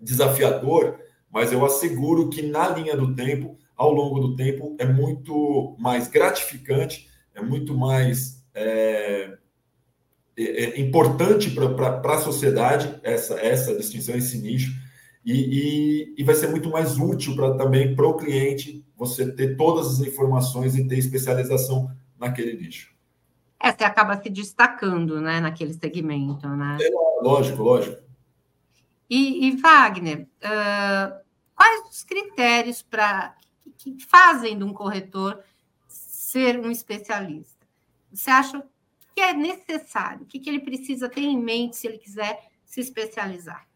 desafiador, 0.00 0.98
mas 1.30 1.52
eu 1.52 1.62
asseguro 1.64 2.30
que 2.30 2.40
na 2.40 2.70
linha 2.70 2.96
do 2.96 3.14
tempo 3.14 3.58
ao 3.76 3.92
longo 3.92 4.18
do 4.18 4.34
tempo 4.34 4.74
é 4.78 4.86
muito 4.86 5.76
mais 5.78 6.08
gratificante, 6.08 7.08
é 7.34 7.42
muito 7.42 7.76
mais 7.76 8.44
é, 8.54 9.34
é, 10.36 10.64
é 10.64 10.80
importante 10.80 11.50
para 11.50 12.14
a 12.14 12.18
sociedade 12.18 12.98
essa, 13.04 13.38
essa 13.40 13.76
distinção, 13.76 14.16
esse 14.16 14.38
nicho, 14.38 14.72
e, 15.30 15.34
e, 15.34 16.14
e 16.16 16.24
vai 16.24 16.34
ser 16.34 16.48
muito 16.48 16.70
mais 16.70 16.96
útil 16.96 17.36
para 17.36 17.54
também 17.54 17.94
para 17.94 18.06
o 18.06 18.16
cliente 18.16 18.82
você 18.96 19.30
ter 19.30 19.58
todas 19.58 19.86
as 19.86 20.00
informações 20.00 20.74
e 20.74 20.88
ter 20.88 20.96
especialização 20.96 21.94
naquele 22.18 22.56
nicho. 22.56 22.96
É, 23.60 23.70
você 23.70 23.84
acaba 23.84 24.18
se 24.22 24.30
destacando 24.30 25.20
né, 25.20 25.38
naquele 25.38 25.74
segmento, 25.74 26.48
né? 26.48 26.78
É, 26.80 26.90
lógico, 27.22 27.62
lógico. 27.62 28.02
E, 29.10 29.48
e 29.48 29.56
Wagner, 29.56 30.22
uh, 30.22 31.20
quais 31.54 31.86
os 31.90 32.04
critérios 32.04 32.80
para 32.80 33.36
que 33.76 33.98
fazem 34.00 34.56
de 34.56 34.64
um 34.64 34.72
corretor 34.72 35.40
ser 35.86 36.58
um 36.58 36.70
especialista? 36.70 37.66
Você 38.10 38.30
acha 38.30 38.64
que 39.14 39.20
é 39.20 39.34
necessário? 39.34 40.22
O 40.22 40.26
que, 40.26 40.48
ele 40.48 40.60
precisa 40.60 41.06
ter 41.06 41.20
em 41.20 41.38
mente 41.38 41.76
se 41.76 41.86
ele 41.86 41.98
quiser 41.98 42.48
se 42.64 42.80
especializar? 42.80 43.67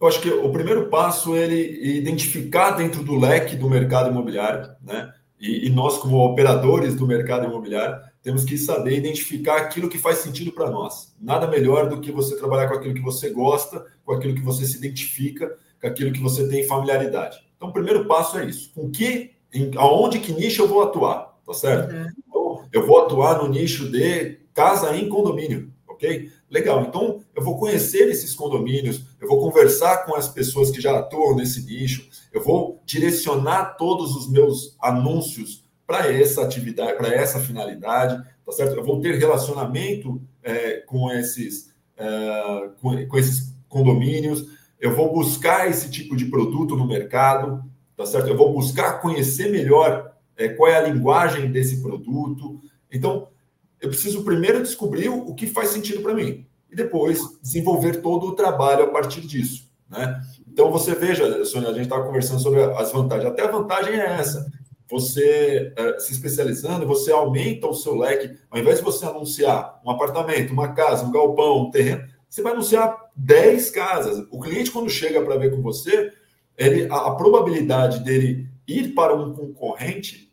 Eu 0.00 0.06
acho 0.06 0.20
que 0.20 0.28
o 0.28 0.50
primeiro 0.50 0.88
passo 0.88 1.34
é 1.34 1.44
ele 1.44 1.98
identificar 1.98 2.72
dentro 2.72 3.02
do 3.02 3.18
leque 3.18 3.56
do 3.56 3.68
mercado 3.68 4.10
imobiliário, 4.10 4.70
né? 4.82 5.12
E, 5.40 5.66
e 5.66 5.70
nós, 5.70 5.98
como 5.98 6.18
operadores 6.18 6.94
do 6.94 7.06
mercado 7.06 7.46
imobiliário, 7.46 7.98
temos 8.22 8.44
que 8.44 8.58
saber 8.58 8.96
identificar 8.96 9.56
aquilo 9.56 9.88
que 9.88 9.98
faz 9.98 10.18
sentido 10.18 10.50
para 10.50 10.70
nós. 10.70 11.14
Nada 11.20 11.46
melhor 11.46 11.88
do 11.88 12.00
que 12.00 12.10
você 12.10 12.36
trabalhar 12.36 12.68
com 12.68 12.74
aquilo 12.74 12.94
que 12.94 13.02
você 13.02 13.30
gosta, 13.30 13.86
com 14.04 14.12
aquilo 14.12 14.34
que 14.34 14.42
você 14.42 14.66
se 14.66 14.76
identifica, 14.78 15.56
com 15.80 15.86
aquilo 15.86 16.12
que 16.12 16.20
você 16.20 16.48
tem 16.48 16.66
familiaridade. 16.66 17.38
Então, 17.56 17.68
o 17.68 17.72
primeiro 17.72 18.06
passo 18.06 18.38
é 18.38 18.46
isso. 18.46 18.72
Com 18.74 18.90
que, 18.90 19.32
em, 19.52 19.70
aonde 19.76 20.18
que 20.18 20.32
nicho 20.32 20.62
eu 20.62 20.68
vou 20.68 20.82
atuar, 20.82 21.38
tá 21.46 21.54
certo? 21.54 21.94
Uhum. 21.94 22.06
Então, 22.26 22.68
eu 22.72 22.86
vou 22.86 23.02
atuar 23.02 23.38
no 23.42 23.48
nicho 23.48 23.90
de 23.90 24.40
casa 24.52 24.96
em 24.96 25.08
condomínio, 25.08 25.70
ok? 25.86 26.30
Legal. 26.48 26.82
Então, 26.82 27.20
eu 27.34 27.42
vou 27.42 27.58
conhecer 27.58 28.08
esses 28.08 28.34
condomínios, 28.34 29.02
eu 29.20 29.28
vou 29.28 29.40
conversar 29.40 30.04
com 30.04 30.14
as 30.14 30.28
pessoas 30.28 30.70
que 30.70 30.80
já 30.80 30.96
atuam 30.98 31.34
nesse 31.34 31.64
nicho, 31.64 32.08
eu 32.32 32.42
vou 32.42 32.80
direcionar 32.84 33.76
todos 33.76 34.14
os 34.14 34.30
meus 34.30 34.76
anúncios 34.80 35.64
para 35.86 36.12
essa 36.12 36.42
atividade, 36.42 36.96
para 36.96 37.08
essa 37.08 37.40
finalidade, 37.40 38.22
tá 38.44 38.52
certo? 38.52 38.76
Eu 38.76 38.84
vou 38.84 39.00
ter 39.00 39.18
relacionamento 39.18 40.20
é, 40.42 40.78
com 40.80 41.10
esses 41.10 41.74
é, 41.96 42.70
com, 42.80 43.06
com 43.06 43.18
esses 43.18 43.54
condomínios, 43.68 44.46
eu 44.78 44.94
vou 44.94 45.12
buscar 45.12 45.68
esse 45.68 45.90
tipo 45.90 46.14
de 46.14 46.26
produto 46.26 46.76
no 46.76 46.86
mercado, 46.86 47.64
tá 47.96 48.04
certo? 48.04 48.28
Eu 48.28 48.36
vou 48.36 48.52
buscar 48.52 49.00
conhecer 49.00 49.50
melhor 49.50 50.12
é, 50.36 50.48
qual 50.48 50.70
é 50.70 50.76
a 50.76 50.82
linguagem 50.82 51.50
desse 51.50 51.80
produto. 51.80 52.60
Então, 52.92 53.28
eu 53.80 53.88
preciso 53.88 54.24
primeiro 54.24 54.62
descobrir 54.62 55.08
o 55.08 55.34
que 55.34 55.46
faz 55.46 55.70
sentido 55.70 56.02
para 56.02 56.14
mim 56.14 56.46
e 56.70 56.76
depois 56.76 57.20
desenvolver 57.42 58.00
todo 58.00 58.26
o 58.26 58.34
trabalho 58.34 58.84
a 58.84 58.88
partir 58.88 59.20
disso, 59.20 59.70
né? 59.88 60.20
Então, 60.56 60.72
você 60.72 60.94
veja, 60.94 61.44
Sônia, 61.44 61.68
a 61.68 61.72
gente 61.74 61.82
estava 61.82 62.06
conversando 62.06 62.40
sobre 62.40 62.62
as 62.62 62.90
vantagens. 62.90 63.30
Até 63.30 63.42
a 63.42 63.50
vantagem 63.50 63.92
é 63.92 64.06
essa. 64.06 64.50
Você 64.90 65.74
é, 65.76 65.98
se 65.98 66.12
especializando, 66.12 66.86
você 66.86 67.12
aumenta 67.12 67.66
o 67.66 67.74
seu 67.74 67.94
leque. 67.94 68.38
Ao 68.50 68.58
invés 68.58 68.78
de 68.78 68.84
você 68.84 69.04
anunciar 69.04 69.78
um 69.84 69.90
apartamento, 69.90 70.54
uma 70.54 70.72
casa, 70.72 71.04
um 71.04 71.12
galpão, 71.12 71.66
um 71.66 71.70
terreno, 71.70 72.06
você 72.26 72.40
vai 72.40 72.52
anunciar 72.52 72.96
10 73.14 73.70
casas. 73.70 74.26
O 74.30 74.40
cliente, 74.40 74.70
quando 74.70 74.88
chega 74.88 75.20
para 75.20 75.36
ver 75.36 75.50
com 75.54 75.60
você, 75.60 76.10
ele, 76.56 76.90
a, 76.90 77.08
a, 77.08 77.14
probabilidade 77.14 78.00
dele 78.00 78.48
ir 78.66 78.94
para 78.94 79.14
um 79.14 79.34
concorrente 79.34 80.25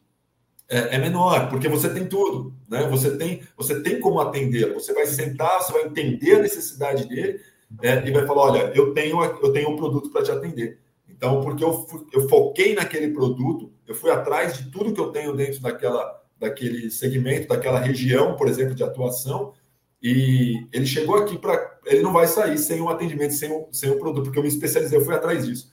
é, 0.70 0.96
é, 0.96 0.98
menor, 0.98 1.50
porque 1.50 1.68
você 1.68 1.90
tem 1.90 2.08
tudo, 2.08 2.54
né? 2.70 2.88
Você 2.90 3.18
tem, 3.18 3.42
você 3.56 3.82
tem 3.82 4.00
como 4.00 4.20
atender. 4.20 4.74
Você 4.74 4.94
vai 4.94 5.06
sentar, 5.06 5.62
você 5.62 5.72
vai 5.74 5.86
entender 5.86 6.36
a 6.36 6.40
necessidade 6.40 7.08
dele 7.08 7.40
é, 7.82 8.08
e 8.08 8.12
vai 8.12 8.26
falar: 8.26 8.42
olha, 8.42 8.72
eu 8.74 8.94
tenho, 8.94 9.24
eu 9.24 9.52
tenho 9.52 9.70
um 9.70 9.78
produto 9.78 10.10
para 10.10 10.24
te 10.24 10.32
atender. 10.32 10.80
Então, 11.08 11.42
porque 11.42 11.64
eu, 11.64 11.88
eu 12.12 12.28
foquei 12.28 12.76
naquele 12.76 13.10
produto, 13.14 13.72
eu 13.88 13.96
fui 13.96 14.10
atrás 14.10 14.58
de 14.58 14.72
tudo 14.72 14.94
que 14.94 15.00
eu 15.00 15.12
tenho 15.12 15.36
dentro 15.36 15.62
daquela, 15.62 16.22
daquele 16.40 16.90
segmento, 16.90 17.48
daquela 17.48 17.80
região, 17.80 18.36
por 18.36 18.48
exemplo, 18.48 18.76
de 18.76 18.84
atuação, 18.84 19.54
e 20.02 20.68
ele 20.74 20.86
chegou 20.86 21.16
aqui 21.16 21.38
para. 21.38 21.78
Ele 21.86 22.02
não 22.02 22.12
vai 22.12 22.28
sair 22.28 22.58
sem 22.58 22.82
um 22.82 22.90
atendimento, 22.90 23.34
sem 23.34 23.52
um, 23.52 23.68
sem 23.72 23.92
um 23.92 24.00
produto, 24.00 24.26
porque 24.26 24.40
eu 24.40 24.44
me 24.44 24.50
especializei, 24.50 24.98
eu 24.98 25.06
fui 25.06 25.14
atrás 25.14 25.46
disso. 25.46 25.72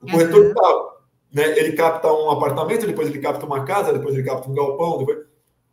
O 0.00 0.06
uhum. 0.06 0.12
corretor 0.12 0.54
tá, 0.54 0.91
né, 1.32 1.58
ele 1.58 1.72
capta 1.72 2.12
um 2.12 2.30
apartamento, 2.30 2.86
depois 2.86 3.08
ele 3.08 3.18
capta 3.18 3.46
uma 3.46 3.64
casa, 3.64 3.92
depois 3.92 4.14
ele 4.14 4.24
capta 4.24 4.50
um 4.50 4.54
galpão, 4.54 4.98
depois... 4.98 5.18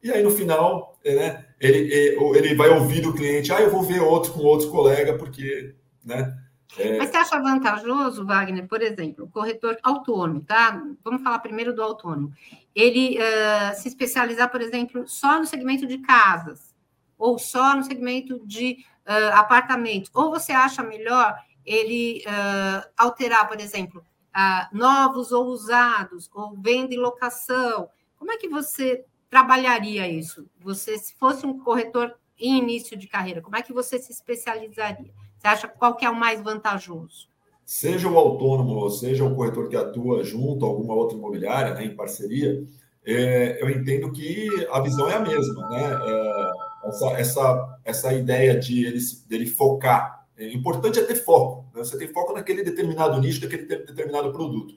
e 0.01 0.11
aí 0.11 0.23
no 0.23 0.31
final, 0.31 0.97
é, 1.03 1.15
né, 1.15 1.45
ele, 1.59 1.93
ele 2.35 2.55
vai 2.55 2.69
ouvir 2.69 3.01
do 3.01 3.13
cliente, 3.13 3.51
ah, 3.51 3.61
eu 3.61 3.69
vou 3.69 3.83
ver 3.83 4.01
outro 4.01 4.33
com 4.33 4.39
outro 4.41 4.69
colega, 4.69 5.17
porque. 5.17 5.75
Né, 6.03 6.33
é... 6.77 6.97
Mas 6.97 7.09
você 7.09 7.17
acha 7.17 7.41
vantajoso, 7.41 8.25
Wagner, 8.25 8.67
por 8.67 8.81
exemplo, 8.81 9.25
o 9.25 9.29
corretor 9.29 9.77
autônomo, 9.83 10.41
tá? 10.41 10.81
Vamos 11.03 11.23
falar 11.23 11.39
primeiro 11.39 11.73
do 11.73 11.81
autônomo. 11.81 12.31
Ele 12.75 13.17
uh, 13.17 13.75
se 13.75 13.87
especializar, 13.87 14.51
por 14.51 14.61
exemplo, 14.61 15.07
só 15.07 15.39
no 15.39 15.45
segmento 15.45 15.87
de 15.87 15.97
casas 15.97 16.69
ou 17.17 17.37
só 17.37 17.75
no 17.75 17.83
segmento 17.83 18.41
de 18.45 18.77
uh, 19.05 19.35
apartamentos? 19.35 20.09
Ou 20.13 20.29
você 20.29 20.53
acha 20.53 20.81
melhor 20.81 21.35
ele 21.65 22.23
uh, 22.25 22.87
alterar, 22.97 23.47
por 23.47 23.59
exemplo, 23.59 24.03
novos 24.71 25.31
ou 25.31 25.47
usados, 25.47 26.29
ou 26.33 26.55
venda 26.55 26.93
e 26.93 26.97
locação? 26.97 27.89
Como 28.17 28.31
é 28.31 28.37
que 28.37 28.49
você 28.49 29.05
trabalharia 29.29 30.07
isso? 30.07 30.47
Você, 30.61 30.97
se 30.97 31.15
fosse 31.15 31.45
um 31.45 31.59
corretor 31.59 32.15
em 32.37 32.57
início 32.57 32.97
de 32.97 33.07
carreira, 33.07 33.41
como 33.41 33.55
é 33.55 33.61
que 33.61 33.73
você 33.73 33.99
se 33.99 34.11
especializaria? 34.11 35.13
Você 35.37 35.47
acha 35.47 35.67
qual 35.67 35.95
que 35.95 36.05
é 36.05 36.09
o 36.09 36.15
mais 36.15 36.41
vantajoso? 36.41 37.27
Seja 37.65 38.09
o 38.09 38.17
autônomo, 38.17 38.75
ou 38.75 38.89
seja 38.89 39.23
o 39.23 39.35
corretor 39.35 39.69
que 39.69 39.75
atua 39.75 40.23
junto 40.23 40.65
a 40.65 40.67
alguma 40.67 40.93
outra 40.93 41.17
imobiliária, 41.17 41.73
né, 41.75 41.85
em 41.85 41.95
parceria, 41.95 42.65
é, 43.05 43.61
eu 43.61 43.69
entendo 43.69 44.11
que 44.11 44.47
a 44.71 44.79
visão 44.81 45.09
é 45.09 45.15
a 45.15 45.19
mesma, 45.19 45.69
né? 45.69 45.83
É, 45.83 46.51
essa, 46.87 47.05
essa, 47.11 47.79
essa 47.83 48.13
ideia 48.13 48.57
de 48.57 48.85
ele, 48.85 48.99
dele 49.27 49.45
focar. 49.45 50.18
É 50.39 50.53
importante 50.53 50.99
é 50.99 51.03
ter 51.03 51.15
foco. 51.15 51.65
Né? 51.75 51.83
Você 51.83 51.97
tem 51.97 52.07
foco 52.07 52.33
naquele 52.33 52.63
determinado 52.63 53.19
nicho, 53.19 53.41
daquele 53.41 53.65
determinado 53.65 54.31
produto. 54.31 54.73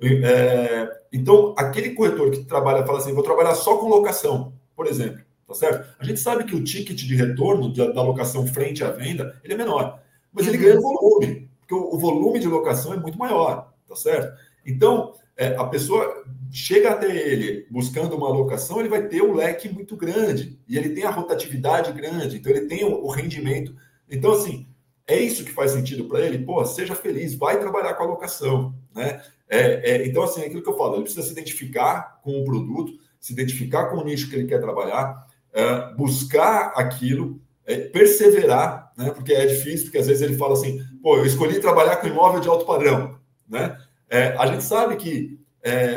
É, 0.00 1.00
então, 1.12 1.54
aquele 1.56 1.90
corretor 1.90 2.30
que 2.30 2.44
trabalha, 2.44 2.84
fala 2.84 2.98
assim, 2.98 3.12
vou 3.12 3.22
trabalhar 3.22 3.54
só 3.54 3.78
com 3.78 3.88
locação, 3.88 4.52
por 4.74 4.86
exemplo, 4.86 5.20
tá 5.46 5.54
certo? 5.54 5.94
A 5.98 6.04
gente 6.04 6.20
sabe 6.20 6.44
que 6.44 6.54
o 6.54 6.64
ticket 6.64 6.96
de 6.96 7.14
retorno 7.14 7.72
da, 7.72 8.02
locação 8.02 8.46
frente 8.46 8.82
à 8.82 8.90
venda, 8.90 9.40
ele 9.44 9.54
é 9.54 9.56
menor, 9.56 10.00
mas 10.32 10.46
ele 10.46 10.58
ganha 10.58 10.80
volume, 10.80 11.48
porque 11.60 11.74
o, 11.74 11.96
volume 11.96 12.40
de 12.40 12.48
locação 12.48 12.92
é 12.92 12.96
muito 12.96 13.18
maior, 13.18 13.72
tá 13.88 13.94
certo? 13.94 14.36
Então, 14.66 15.14
é, 15.36 15.54
a 15.56 15.64
pessoa 15.64 16.24
chega 16.50 16.90
até 16.90 17.14
ele 17.14 17.66
buscando 17.70 18.16
uma 18.16 18.28
alocação, 18.28 18.80
ele 18.80 18.88
vai 18.88 19.06
ter 19.06 19.22
um 19.22 19.32
leque 19.32 19.68
muito 19.68 19.96
grande 19.96 20.58
e 20.68 20.76
ele 20.76 20.90
tem 20.90 21.04
a 21.04 21.10
rotatividade 21.10 21.92
grande, 21.92 22.36
então 22.36 22.52
ele 22.52 22.66
tem 22.66 22.84
o, 22.84 23.04
o 23.04 23.08
rendimento. 23.08 23.74
Então, 24.10 24.32
assim, 24.32 24.66
é 25.06 25.18
isso 25.18 25.44
que 25.44 25.52
faz 25.52 25.72
sentido 25.72 26.04
para 26.06 26.20
ele, 26.20 26.38
pô, 26.38 26.64
seja 26.64 26.94
feliz, 26.94 27.34
vai 27.34 27.58
trabalhar 27.58 27.94
com 27.94 28.04
a 28.04 28.06
locação, 28.06 28.74
né? 28.94 29.22
É, 29.48 29.90
é, 29.90 30.06
então, 30.06 30.22
assim, 30.22 30.42
é 30.42 30.46
aquilo 30.46 30.62
que 30.62 30.68
eu 30.68 30.76
falo, 30.76 30.94
ele 30.94 31.02
precisa 31.02 31.26
se 31.26 31.32
identificar 31.32 32.20
com 32.22 32.40
o 32.40 32.44
produto, 32.44 32.94
se 33.20 33.32
identificar 33.32 33.86
com 33.86 33.98
o 33.98 34.04
nicho 34.04 34.30
que 34.30 34.36
ele 34.36 34.46
quer 34.46 34.60
trabalhar, 34.60 35.26
é, 35.52 35.94
buscar 35.94 36.72
aquilo, 36.74 37.40
é, 37.66 37.76
perseverar, 37.76 38.92
né? 38.96 39.10
Porque 39.10 39.32
é 39.32 39.46
difícil, 39.46 39.86
porque 39.86 39.98
às 39.98 40.06
vezes 40.06 40.22
ele 40.22 40.36
fala 40.36 40.54
assim, 40.54 40.82
pô, 41.02 41.16
eu 41.18 41.26
escolhi 41.26 41.60
trabalhar 41.60 41.96
com 41.96 42.06
imóvel 42.06 42.40
de 42.40 42.48
alto 42.48 42.64
padrão, 42.64 43.18
né? 43.48 43.78
É, 44.08 44.28
a 44.38 44.46
gente 44.46 44.64
sabe 44.64 44.96
que, 44.96 45.38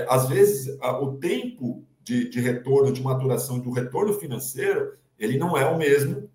às 0.08 0.30
vezes, 0.30 0.78
a, 0.82 0.98
o 0.98 1.18
tempo 1.18 1.84
de, 2.02 2.30
de 2.30 2.40
retorno, 2.40 2.92
de 2.92 3.04
maturação 3.04 3.60
do 3.60 3.70
retorno 3.70 4.14
financeiro, 4.14 4.94
ele 5.20 5.38
não 5.38 5.58
é 5.58 5.66
o 5.66 5.78
mesmo 5.78 6.30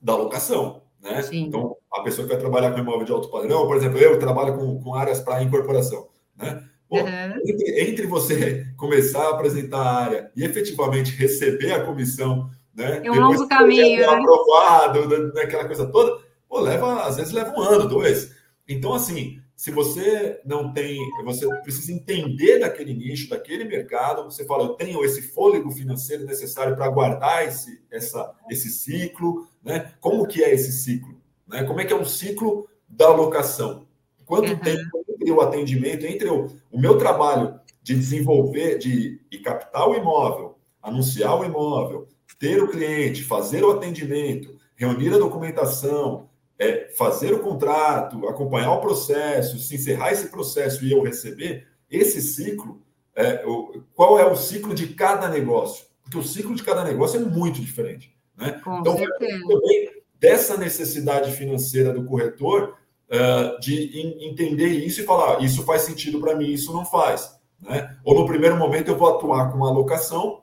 da 0.00 0.14
locação, 0.14 0.82
né? 1.00 1.20
Então, 1.32 1.76
a 1.96 2.02
pessoa 2.02 2.26
que 2.26 2.32
vai 2.32 2.40
trabalhar 2.40 2.72
com 2.72 2.78
imóvel 2.78 3.04
de 3.04 3.12
alto 3.12 3.30
padrão, 3.30 3.66
por 3.66 3.76
exemplo, 3.76 3.98
eu 3.98 4.18
trabalho 4.18 4.56
com, 4.56 4.80
com 4.80 4.94
áreas 4.94 5.20
para 5.20 5.42
incorporação, 5.42 6.08
né? 6.36 6.62
Pô, 6.88 6.98
uhum. 6.98 7.40
entre, 7.44 7.80
entre, 7.80 8.06
você 8.06 8.66
começar 8.78 9.22
a 9.22 9.30
apresentar 9.30 9.78
a 9.78 10.04
área 10.04 10.30
e 10.36 10.44
efetivamente 10.44 11.16
receber 11.16 11.72
a 11.72 11.84
comissão, 11.84 12.48
né? 12.74 13.00
É 13.04 13.10
um 13.10 13.20
longo 13.20 13.48
caminho. 13.48 14.00
Né? 14.00 14.04
aprovado, 14.04 15.32
né, 15.32 15.42
aquela 15.42 15.64
coisa 15.64 15.86
toda, 15.86 16.22
pô, 16.48 16.60
leva, 16.60 17.02
às 17.02 17.16
vezes 17.16 17.32
leva 17.32 17.52
um 17.58 17.60
ano, 17.60 17.88
dois. 17.88 18.36
Então, 18.68 18.94
assim, 18.94 19.40
se 19.56 19.70
você 19.70 20.38
não 20.44 20.70
tem, 20.72 20.98
você 21.24 21.48
precisa 21.62 21.90
entender 21.90 22.58
daquele 22.58 22.92
nicho, 22.92 23.30
daquele 23.30 23.64
mercado, 23.64 24.24
você 24.24 24.44
fala, 24.44 24.64
eu 24.64 24.74
tenho 24.74 25.02
esse 25.02 25.22
fôlego 25.22 25.70
financeiro 25.70 26.26
necessário 26.26 26.76
para 26.76 26.88
guardar 26.90 27.46
esse, 27.48 27.82
essa, 27.90 28.34
esse 28.50 28.68
ciclo, 28.68 29.48
né? 29.64 29.94
Como 29.98 30.26
que 30.26 30.44
é 30.44 30.52
esse 30.52 30.72
ciclo? 30.72 31.15
Né? 31.46 31.64
Como 31.64 31.80
é 31.80 31.84
que 31.84 31.92
é 31.92 31.96
um 31.96 32.04
ciclo 32.04 32.68
da 32.88 33.08
locação? 33.08 33.86
Quanto 34.24 34.50
uhum. 34.52 34.58
tempo 34.58 35.04
entre 35.08 35.30
o 35.30 35.40
atendimento, 35.40 36.04
entre 36.04 36.28
o, 36.28 36.48
o 36.70 36.80
meu 36.80 36.98
trabalho 36.98 37.58
de 37.82 37.94
desenvolver, 37.94 38.78
de, 38.78 39.20
de 39.30 39.38
captar 39.38 39.88
o 39.88 39.94
imóvel, 39.94 40.58
anunciar 40.82 41.38
o 41.38 41.44
imóvel, 41.44 42.08
ter 42.38 42.62
o 42.62 42.68
cliente, 42.68 43.22
fazer 43.22 43.64
o 43.64 43.70
atendimento, 43.70 44.56
reunir 44.74 45.14
a 45.14 45.18
documentação, 45.18 46.28
é, 46.58 46.88
fazer 46.96 47.32
o 47.32 47.40
contrato, 47.40 48.28
acompanhar 48.28 48.72
o 48.72 48.80
processo, 48.80 49.58
se 49.58 49.76
encerrar 49.76 50.12
esse 50.12 50.28
processo 50.28 50.84
e 50.84 50.92
eu 50.92 51.02
receber, 51.02 51.66
esse 51.90 52.20
ciclo, 52.20 52.82
é, 53.14 53.44
o, 53.46 53.82
qual 53.94 54.18
é 54.18 54.26
o 54.26 54.36
ciclo 54.36 54.74
de 54.74 54.88
cada 54.88 55.28
negócio? 55.28 55.86
Porque 56.02 56.18
o 56.18 56.22
ciclo 56.22 56.54
de 56.54 56.62
cada 56.62 56.84
negócio 56.84 57.20
é 57.20 57.24
muito 57.24 57.60
diferente. 57.60 58.14
Né? 58.36 58.60
Com 58.64 58.80
então, 58.80 58.96
certeza. 58.96 59.40
também 59.40 59.95
dessa 60.18 60.56
necessidade 60.56 61.32
financeira 61.32 61.92
do 61.92 62.04
corretor 62.04 62.74
uh, 63.10 63.60
de 63.60 63.98
entender 64.20 64.68
isso 64.68 65.00
e 65.00 65.04
falar: 65.04 65.42
isso 65.42 65.62
faz 65.64 65.82
sentido 65.82 66.20
para 66.20 66.34
mim, 66.34 66.50
isso 66.50 66.72
não 66.72 66.84
faz. 66.84 67.36
Né? 67.60 67.96
Ou 68.04 68.14
no 68.14 68.26
primeiro 68.26 68.56
momento 68.56 68.88
eu 68.88 68.96
vou 68.96 69.08
atuar 69.08 69.52
com 69.52 69.64
alocação, 69.64 70.42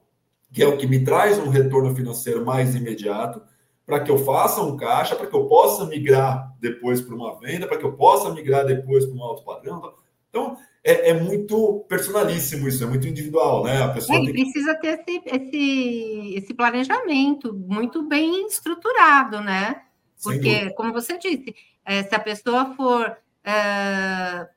que 0.52 0.64
é 0.64 0.68
o 0.68 0.78
que 0.78 0.88
me 0.88 1.04
traz 1.04 1.38
um 1.40 1.50
retorno 1.50 1.96
financeiro 1.96 2.46
mais 2.46 2.76
imediato, 2.76 3.42
para 3.86 4.00
que 4.00 4.10
eu 4.10 4.18
faça 4.18 4.62
um 4.62 4.78
caixa, 4.78 5.16
para 5.16 5.28
que 5.28 5.36
eu 5.36 5.46
possa 5.48 5.86
migrar 5.86 6.56
depois 6.60 7.02
para 7.02 7.16
uma 7.16 7.40
venda, 7.40 7.68
para 7.68 7.78
que 7.78 7.86
eu 7.86 7.94
possa 7.94 8.32
migrar 8.32 8.66
depois 8.66 9.06
para 9.06 9.16
um 9.16 9.24
alto 9.24 9.44
padrão. 9.44 9.94
Então, 10.34 10.58
é, 10.84 11.12
é, 11.12 11.14
muito 11.14 11.86
personalíssimo 11.88 12.68
isso, 12.68 12.84
é 12.84 12.88
muito 12.88 13.08
individual, 13.08 13.64
né? 13.64 13.84
A 13.84 13.90
pessoa 13.90 14.18
é, 14.18 14.32
precisa 14.32 14.74
ter 14.74 15.00
esse, 15.00 15.22
esse, 15.28 16.34
esse, 16.36 16.54
planejamento 16.56 17.54
muito 17.54 18.02
bem 18.02 18.48
estruturado, 18.48 19.42
né? 19.42 19.84
Porque, 20.24 20.72
como 20.72 20.92
você 20.92 21.20
disse, 21.20 21.56
é, 21.86 22.02
se 22.02 22.16
a 22.16 22.20
pessoa 22.20 22.74
for 22.74 23.16
é, 23.44 24.50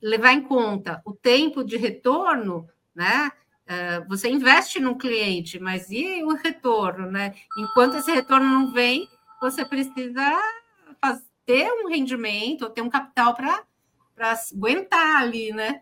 levar 0.00 0.32
em 0.32 0.40
conta 0.40 1.02
o 1.04 1.12
tempo 1.12 1.62
de 1.62 1.76
retorno, 1.76 2.66
né? 2.94 3.30
É, 3.66 4.00
você 4.08 4.30
investe 4.30 4.80
no 4.80 4.96
cliente, 4.96 5.58
mas 5.60 5.90
e 5.90 6.22
o 6.22 6.34
retorno, 6.34 7.10
né? 7.10 7.34
Enquanto 7.58 7.98
esse 7.98 8.10
retorno 8.10 8.46
não 8.46 8.72
vem, 8.72 9.06
você 9.38 9.66
precisa 9.66 10.40
ter 11.44 11.70
um 11.70 11.88
rendimento, 11.88 12.70
ter 12.70 12.80
um 12.80 12.88
capital 12.88 13.34
para 13.34 13.62
para 14.14 14.38
aguentar 14.52 15.22
ali, 15.22 15.52
né? 15.52 15.80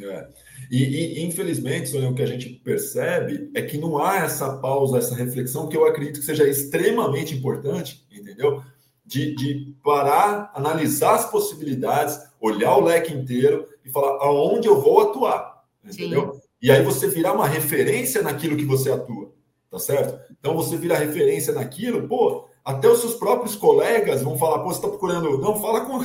É. 0.00 0.28
E, 0.70 0.84
e, 0.84 1.24
infelizmente, 1.24 1.90
Sônia, 1.90 2.08
o 2.08 2.14
que 2.14 2.22
a 2.22 2.26
gente 2.26 2.48
percebe 2.48 3.50
é 3.54 3.60
que 3.60 3.76
não 3.76 3.98
há 3.98 4.18
essa 4.18 4.56
pausa, 4.56 4.98
essa 4.98 5.14
reflexão 5.14 5.68
que 5.68 5.76
eu 5.76 5.84
acredito 5.84 6.20
que 6.20 6.26
seja 6.26 6.48
extremamente 6.48 7.34
importante, 7.34 8.06
entendeu? 8.10 8.62
De, 9.04 9.34
de 9.34 9.74
parar, 9.82 10.50
analisar 10.54 11.16
as 11.16 11.30
possibilidades, 11.30 12.18
olhar 12.40 12.76
o 12.76 12.84
leque 12.84 13.12
inteiro 13.12 13.66
e 13.84 13.90
falar 13.90 14.24
aonde 14.24 14.66
eu 14.66 14.80
vou 14.80 15.00
atuar, 15.00 15.64
entendeu? 15.84 16.34
Sim. 16.34 16.40
E 16.62 16.70
aí 16.70 16.82
você 16.82 17.08
virar 17.08 17.34
uma 17.34 17.46
referência 17.46 18.22
naquilo 18.22 18.56
que 18.56 18.64
você 18.64 18.90
atua, 18.90 19.34
tá 19.70 19.78
certo? 19.78 20.18
Então 20.38 20.54
você 20.54 20.76
vira 20.76 20.96
referência 20.96 21.52
naquilo, 21.52 22.08
pô, 22.08 22.48
até 22.64 22.88
os 22.88 23.00
seus 23.00 23.14
próprios 23.14 23.56
colegas 23.56 24.22
vão 24.22 24.38
falar, 24.38 24.60
pô, 24.60 24.70
você 24.70 24.78
está 24.78 24.88
procurando. 24.88 25.38
Não, 25.38 25.60
fala 25.60 25.84
com 25.84 25.98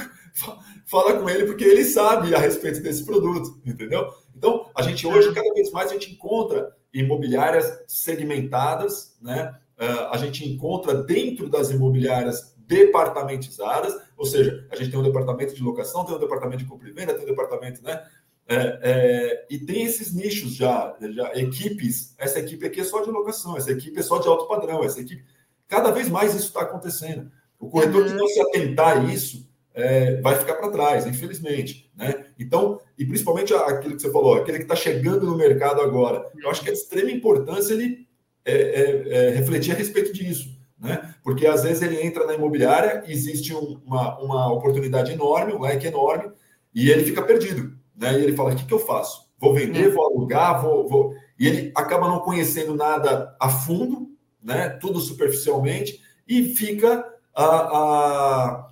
fala 0.85 1.19
com 1.19 1.29
ele 1.29 1.45
porque 1.45 1.63
ele 1.63 1.83
sabe 1.83 2.33
a 2.35 2.39
respeito 2.39 2.81
desse 2.81 3.05
produto, 3.05 3.59
entendeu? 3.65 4.09
Então, 4.35 4.69
a 4.75 4.81
gente 4.81 5.05
hoje, 5.07 5.33
cada 5.33 5.53
vez 5.53 5.71
mais, 5.71 5.89
a 5.89 5.93
gente 5.93 6.11
encontra 6.11 6.75
imobiliárias 6.93 7.83
segmentadas, 7.87 9.17
né? 9.21 9.55
Uh, 9.79 10.09
a 10.11 10.17
gente 10.17 10.47
encontra 10.47 11.03
dentro 11.03 11.49
das 11.49 11.69
imobiliárias 11.69 12.55
departamentizadas, 12.57 13.95
ou 14.17 14.25
seja, 14.25 14.67
a 14.71 14.75
gente 14.75 14.89
tem 14.89 14.99
um 14.99 15.03
departamento 15.03 15.53
de 15.53 15.63
locação, 15.63 16.03
tem 16.03 16.15
um 16.15 16.19
departamento 16.19 16.63
de 16.63 16.69
compra 16.69 16.89
e 16.89 16.91
venda, 16.91 17.13
tem 17.13 17.23
um 17.23 17.27
departamento, 17.27 17.83
né? 17.83 18.03
É, 18.49 18.79
é, 18.81 19.45
e 19.49 19.59
tem 19.59 19.83
esses 19.83 20.13
nichos 20.13 20.53
já, 20.55 20.95
já, 20.99 21.35
equipes. 21.35 22.15
Essa 22.17 22.39
equipe 22.39 22.65
aqui 22.65 22.81
é 22.81 22.83
só 22.83 23.01
de 23.01 23.11
locação, 23.11 23.57
essa 23.57 23.71
equipe 23.71 23.99
é 23.99 24.03
só 24.03 24.19
de 24.19 24.27
alto 24.27 24.47
padrão, 24.47 24.83
essa 24.83 25.01
equipe. 25.01 25.23
Cada 25.67 25.91
vez 25.91 26.09
mais 26.09 26.33
isso 26.33 26.47
está 26.47 26.61
acontecendo. 26.61 27.29
O 27.59 27.69
corretor 27.69 28.05
que 28.05 28.13
não 28.13 28.27
se 28.27 28.39
atentar 28.39 28.97
a 28.97 29.03
isso, 29.03 29.46
é, 29.77 30.19
vai 30.21 30.35
ficar 30.35 30.55
para 30.55 30.71
trás, 30.71 31.05
infelizmente. 31.05 31.91
Né? 31.95 32.25
Então, 32.39 32.81
e 32.97 33.05
principalmente 33.05 33.53
aquilo 33.53 33.95
que 33.95 34.01
você 34.01 34.11
falou, 34.11 34.33
aquele 34.33 34.57
que 34.57 34.63
está 34.63 34.75
chegando 34.75 35.27
no 35.27 35.37
mercado 35.37 35.81
agora. 35.81 36.25
Eu 36.35 36.49
acho 36.49 36.63
que 36.63 36.69
é 36.69 36.71
de 36.71 36.79
extrema 36.79 37.11
importância 37.11 37.73
ele 37.73 38.07
é, 38.43 38.53
é, 38.53 39.09
é, 39.09 39.29
refletir 39.35 39.71
a 39.71 39.75
respeito 39.75 40.11
disso. 40.11 40.57
Né? 40.79 41.13
Porque 41.23 41.45
às 41.45 41.63
vezes 41.63 41.83
ele 41.83 42.01
entra 42.01 42.25
na 42.25 42.33
imobiliária, 42.33 43.03
existe 43.07 43.53
um, 43.53 43.79
uma, 43.85 44.19
uma 44.19 44.51
oportunidade 44.51 45.11
enorme, 45.11 45.53
um 45.53 45.61
leque 45.61 45.85
enorme, 45.85 46.31
e 46.73 46.89
ele 46.89 47.03
fica 47.03 47.21
perdido. 47.21 47.77
Né? 47.95 48.19
E 48.19 48.23
ele 48.23 48.35
fala: 48.35 48.53
o 48.53 48.55
que, 48.55 48.65
que 48.65 48.73
eu 48.73 48.79
faço? 48.79 49.27
Vou 49.39 49.53
vender, 49.53 49.93
vou 49.93 50.05
alugar, 50.05 50.59
vou, 50.59 50.87
vou. 50.87 51.13
E 51.39 51.47
ele 51.47 51.71
acaba 51.75 52.07
não 52.07 52.19
conhecendo 52.19 52.73
nada 52.73 53.35
a 53.39 53.47
fundo, 53.47 54.09
né? 54.41 54.69
tudo 54.69 54.99
superficialmente, 54.99 56.01
e 56.27 56.55
fica 56.55 57.05
a, 57.35 57.45
a 57.45 58.67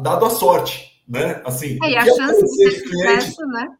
dado 0.00 0.24
a 0.24 0.30
sorte, 0.30 1.02
né? 1.08 1.42
Assim, 1.44 1.78
é, 1.82 1.90
e 1.90 1.96
a 1.96 2.04
chance 2.04 2.42
de 2.42 2.56
ter 2.56 2.88
sucesso, 2.88 3.46
né? 3.46 3.76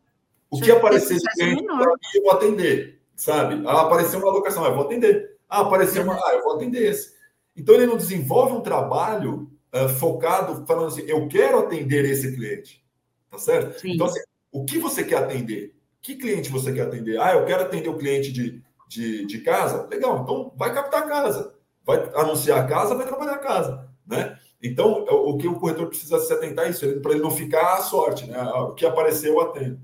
O 0.51 0.61
que 0.61 0.71
aparecer 0.71 1.19
de 1.19 1.25
cliente 1.33 1.65
para 1.65 1.87
mim, 1.87 1.99
eu 2.15 2.23
vou 2.23 2.33
atender, 2.33 3.01
sabe? 3.17 3.63
Ah, 3.67 3.83
apareceu 3.83 4.19
uma 4.21 4.29
alocação, 4.29 4.65
eu 4.65 4.75
vou 4.75 4.85
atender. 4.85 5.37
Ah, 5.49 5.61
apareceu 5.63 6.03
uma, 6.03 6.15
ah, 6.15 6.35
eu 6.35 6.43
vou 6.43 6.55
atender 6.55 6.91
esse. 6.91 7.15
Então 7.57 7.75
ele 7.75 7.87
não 7.87 7.97
desenvolve 7.97 8.53
um 8.55 8.61
trabalho 8.61 9.51
uh, 9.73 9.89
focado, 9.89 10.65
falando 10.67 10.89
assim, 10.89 11.03
eu 11.03 11.27
quero 11.29 11.59
atender 11.59 12.05
esse 12.05 12.35
cliente, 12.35 12.85
tá 13.31 13.39
certo? 13.39 13.81
Sim. 13.81 13.95
Então, 13.95 14.07
assim, 14.07 14.21
o 14.53 14.65
que 14.65 14.79
você 14.79 15.05
quer 15.05 15.17
atender? 15.17 15.75
Que 16.01 16.17
cliente 16.17 16.51
você 16.51 16.73
quer 16.73 16.83
atender? 16.83 17.21
Ah, 17.21 17.35
eu 17.35 17.45
quero 17.45 17.63
atender 17.63 17.89
o 17.89 17.99
cliente 17.99 18.33
de, 18.33 18.63
de, 18.89 19.27
de 19.27 19.41
casa? 19.41 19.89
Legal, 19.91 20.23
então 20.23 20.53
vai 20.57 20.73
captar 20.73 21.03
a 21.03 21.07
casa, 21.07 21.55
vai 21.85 22.11
anunciar 22.15 22.61
a 22.61 22.67
casa, 22.67 22.95
vai 22.95 23.07
trabalhar 23.07 23.35
a 23.35 23.39
casa, 23.39 23.89
né? 24.07 24.34
Então, 24.65 25.05
é 25.07 25.13
o 25.13 25.37
que 25.37 25.47
o 25.47 25.61
corretor 25.61 25.89
precisa 25.89 26.19
se 26.19 26.33
atentar 26.33 26.65
é 26.65 26.71
isso, 26.71 27.01
para 27.03 27.13
ele 27.13 27.21
não 27.21 27.31
ficar 27.31 27.75
à 27.75 27.83
sorte, 27.83 28.27
né? 28.27 28.43
O 28.43 28.73
que 28.73 28.87
apareceu, 28.87 29.35
eu 29.35 29.41
atendo. 29.43 29.79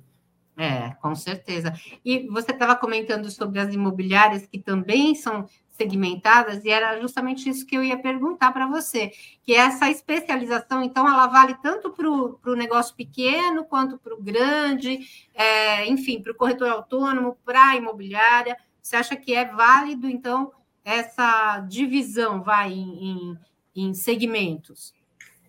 É, 0.57 0.91
com 1.03 1.15
certeza. 1.15 1.75
E 2.03 2.27
você 2.29 2.51
estava 2.51 2.75
comentando 2.75 3.31
sobre 3.31 3.61
as 3.61 3.75
imobiliárias 3.75 4.47
que 4.47 4.59
também 4.59 5.15
são 5.15 5.47
segmentadas, 5.71 6.65
e 6.65 6.71
era 6.71 6.99
justamente 6.99 7.49
isso 7.49 7.67
que 7.67 7.77
eu 7.77 7.85
ia 7.85 7.99
perguntar 7.99 8.53
para 8.53 8.67
você, 8.67 9.13
que 9.43 9.55
essa 9.55 9.91
especialização, 9.91 10.83
então, 10.83 11.07
ela 11.07 11.27
vale 11.27 11.55
tanto 11.63 11.91
para 11.91 12.09
o 12.09 12.57
negócio 12.57 12.95
pequeno 12.95 13.65
quanto 13.65 13.99
para 13.99 14.15
o 14.15 14.23
grande, 14.23 15.01
é, 15.35 15.87
enfim, 15.87 16.23
para 16.23 16.33
o 16.33 16.35
corretor 16.35 16.71
autônomo, 16.71 17.37
para 17.45 17.71
a 17.71 17.77
imobiliária. 17.77 18.57
Você 18.83 18.97
acha 18.97 19.15
que 19.15 19.35
é 19.35 19.45
válido, 19.45 20.09
então, 20.09 20.53
essa 20.83 21.59
divisão 21.69 22.43
vai 22.43 22.73
em, 22.73 23.11
em 23.11 23.39
em 23.75 23.95
segmentos? 23.95 24.93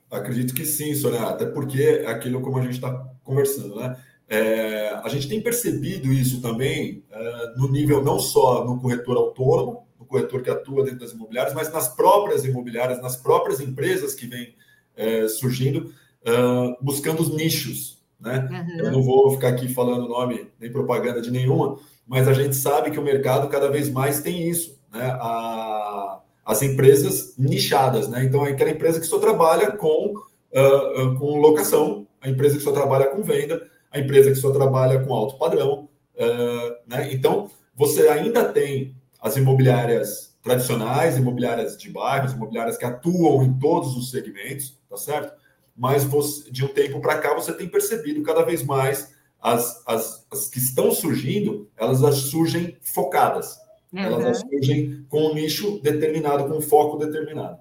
Acredito 0.10 0.54
que 0.54 0.66
sim, 0.66 0.94
Sônia, 0.94 1.22
até 1.22 1.46
porque 1.46 1.82
é 1.82 2.08
aquilo 2.08 2.42
como 2.42 2.58
a 2.58 2.62
gente 2.62 2.74
está 2.74 2.92
conversando, 3.24 3.76
né? 3.76 3.98
É, 4.28 4.90
a 5.04 5.10
gente 5.10 5.28
tem 5.28 5.42
percebido 5.42 6.12
isso 6.12 6.42
também 6.42 7.04
é, 7.12 7.54
no 7.58 7.70
nível 7.70 8.02
não 8.02 8.18
só 8.18 8.64
no 8.64 8.80
corretor 8.80 9.18
autônomo, 9.18 9.88
no 10.00 10.06
corretor 10.06 10.42
que 10.42 10.50
atua 10.50 10.86
dentro 10.86 11.00
das 11.00 11.12
imobiliárias, 11.12 11.54
mas 11.54 11.72
nas 11.72 11.94
próprias 11.94 12.46
imobiliárias, 12.46 13.02
nas 13.02 13.18
próprias 13.18 13.60
empresas 13.60 14.16
que 14.16 14.28
vêm 14.28 14.56
é, 14.96 15.28
surgindo, 15.28 15.94
uh, 16.22 16.84
buscando 16.84 17.22
os 17.22 17.30
nichos. 17.36 18.02
Né? 18.20 18.48
Uhum. 18.52 18.86
Eu 18.86 18.92
não 18.92 19.02
vou 19.02 19.32
ficar 19.32 19.50
aqui 19.50 19.68
falando 19.68 20.08
nome 20.08 20.48
nem 20.60 20.72
propaganda 20.72 21.22
de 21.22 21.32
nenhuma, 21.32 21.80
mas 22.08 22.28
a 22.28 22.34
gente 22.34 22.56
sabe 22.56 22.92
que 22.92 23.00
o 23.00 23.04
mercado 23.04 23.50
cada 23.50 23.70
vez 23.70 23.90
mais 23.90 24.22
tem 24.22 24.48
isso. 24.48 24.80
Né? 24.92 25.10
A, 25.20 26.22
as 26.52 26.62
empresas 26.62 27.34
nichadas. 27.38 28.10
Né? 28.10 28.26
Então, 28.26 28.46
é 28.46 28.52
aquela 28.52 28.72
empresa 28.72 29.00
que 29.00 29.06
só 29.06 29.20
trabalha 29.20 29.72
com, 29.72 30.14
uh, 30.18 31.18
com 31.18 31.40
locação, 31.40 32.06
a 32.20 32.28
empresa 32.28 32.58
que 32.58 32.64
só 32.64 32.74
trabalha 32.74 33.08
com 33.08 33.24
venda, 33.24 33.66
a 33.90 33.98
empresa 33.98 34.30
que 34.30 34.36
só 34.36 34.52
trabalha 34.52 35.00
com 35.00 35.14
alto 35.14 35.38
padrão. 35.38 35.88
Uh, 36.14 36.76
né? 36.86 37.14
Então, 37.14 37.50
você 37.74 38.10
ainda 38.10 38.44
tem 38.52 38.94
as 39.22 39.38
imobiliárias 39.38 40.36
tradicionais, 40.44 41.16
imobiliárias 41.16 41.78
de 41.78 41.90
bairros, 41.90 42.34
imobiliárias 42.34 42.76
que 42.76 42.84
atuam 42.84 43.44
em 43.44 43.58
todos 43.58 43.96
os 43.96 44.12
segmentos, 44.12 44.78
tá 44.90 44.98
certo? 44.98 45.34
Mas 45.74 46.04
você, 46.04 46.52
de 46.52 46.66
um 46.66 46.68
tempo 46.68 47.00
para 47.00 47.20
cá 47.20 47.34
você 47.34 47.54
tem 47.54 47.70
percebido 47.70 48.22
cada 48.24 48.44
vez 48.44 48.62
mais 48.62 49.14
as, 49.40 49.82
as, 49.88 50.28
as 50.30 50.50
que 50.50 50.60
estão 50.60 50.92
surgindo, 50.92 51.70
elas 51.78 52.00
surgem 52.16 52.76
focadas. 52.82 53.58
Uhum. 53.92 54.00
Elas 54.00 54.40
surgem 54.40 55.06
com 55.10 55.28
um 55.28 55.34
nicho 55.34 55.80
determinado, 55.82 56.48
com 56.48 56.58
um 56.58 56.62
foco 56.62 56.98
determinado. 56.98 57.60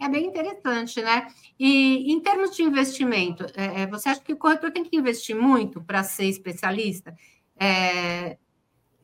É 0.00 0.08
bem 0.08 0.26
interessante, 0.26 1.00
né? 1.00 1.26
E 1.58 2.12
em 2.12 2.20
termos 2.20 2.54
de 2.54 2.62
investimento, 2.62 3.46
é, 3.56 3.82
é 3.82 3.86
você 3.86 4.10
acha 4.10 4.20
que 4.20 4.32
o 4.32 4.36
corretor 4.36 4.70
tem 4.70 4.84
que 4.84 4.96
investir 4.96 5.34
muito 5.34 5.80
para 5.80 6.02
ser 6.02 6.26
especialista? 6.26 7.16
É, 7.58 8.36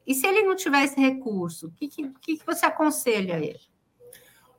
e 0.07 0.15
se 0.15 0.27
ele 0.27 0.43
não 0.43 0.55
tiver 0.55 0.85
esse 0.85 1.01
recurso, 1.01 1.69
o 1.69 1.71
que, 1.73 1.89
que, 1.89 2.13
que 2.21 2.47
você 2.47 2.67
aconselha 2.67 3.37
a 3.37 3.41
ele? 3.41 3.61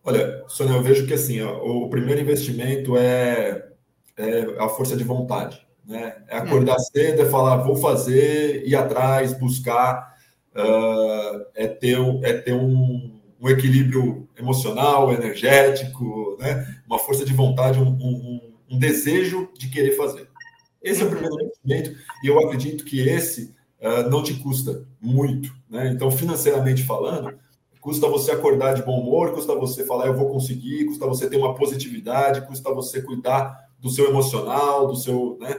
Olha, 0.04 0.44
Sônia, 0.48 0.74
eu 0.74 0.82
vejo 0.82 1.06
que 1.06 1.14
assim, 1.14 1.42
ó, 1.42 1.64
o 1.64 1.90
primeiro 1.90 2.22
investimento 2.22 2.98
é, 2.98 3.70
é, 4.18 4.56
a 4.60 4.68
força 4.68 4.98
de 4.98 5.04
vontade. 5.04 5.66
Né? 5.86 6.24
É 6.28 6.38
acordar 6.38 6.76
é. 6.76 6.80
cedo, 6.80 7.22
é 7.22 7.26
falar, 7.26 7.58
vou 7.58 7.76
fazer, 7.76 8.68
ir 8.68 8.76
atrás, 8.76 9.38
buscar, 9.38 10.13
uh, 10.56 11.46
é 11.56 11.68
ter, 11.68 11.98
é 12.24 12.34
ter 12.34 12.54
um, 12.54 13.20
um, 13.40 13.50
equilíbrio 13.50 14.28
emocional, 14.38 15.12
energético, 15.14 16.38
né? 16.40 16.82
uma 16.88 17.00
força 17.00 17.26
de 17.26 17.34
vontade, 17.34 17.80
um, 17.80 17.90
um, 17.90 18.54
um 18.72 18.80
desejo 18.80 19.50
de 19.58 19.70
querer 19.70 19.92
fazer. 19.92 20.28
Esse 20.82 21.02
é 21.02 21.06
o 21.06 21.10
primeiro 21.10 21.36
investimento, 21.36 21.96
e 22.24 22.28
eu 22.28 22.40
acredito 22.40 22.84
que 22.84 23.08
esse 23.08 23.56
uh, 23.82 24.10
não 24.10 24.22
te 24.22 24.34
custa 24.36 24.86
muito. 25.02 25.54
Né? 25.70 25.90
Então, 25.90 26.12
financeiramente 26.12 26.84
falando, 26.84 27.38
custa 27.80 28.08
você 28.08 28.32
acordar 28.32 28.74
de 28.74 28.84
bom 28.84 29.00
humor, 29.00 29.34
custa 29.34 29.56
você 29.56 29.86
falar 29.86 30.08
eu 30.08 30.16
vou 30.16 30.30
conseguir, 30.30 30.86
custa 30.86 31.08
você 31.08 31.30
ter 31.30 31.38
uma 31.38 31.56
positividade, 31.56 32.46
custa 32.48 32.74
você 32.74 33.02
cuidar 33.02 33.70
do 33.80 33.90
seu 33.90 34.10
emocional, 34.10 34.88
do 34.88 34.96
seu. 34.96 35.38
Né? 35.40 35.52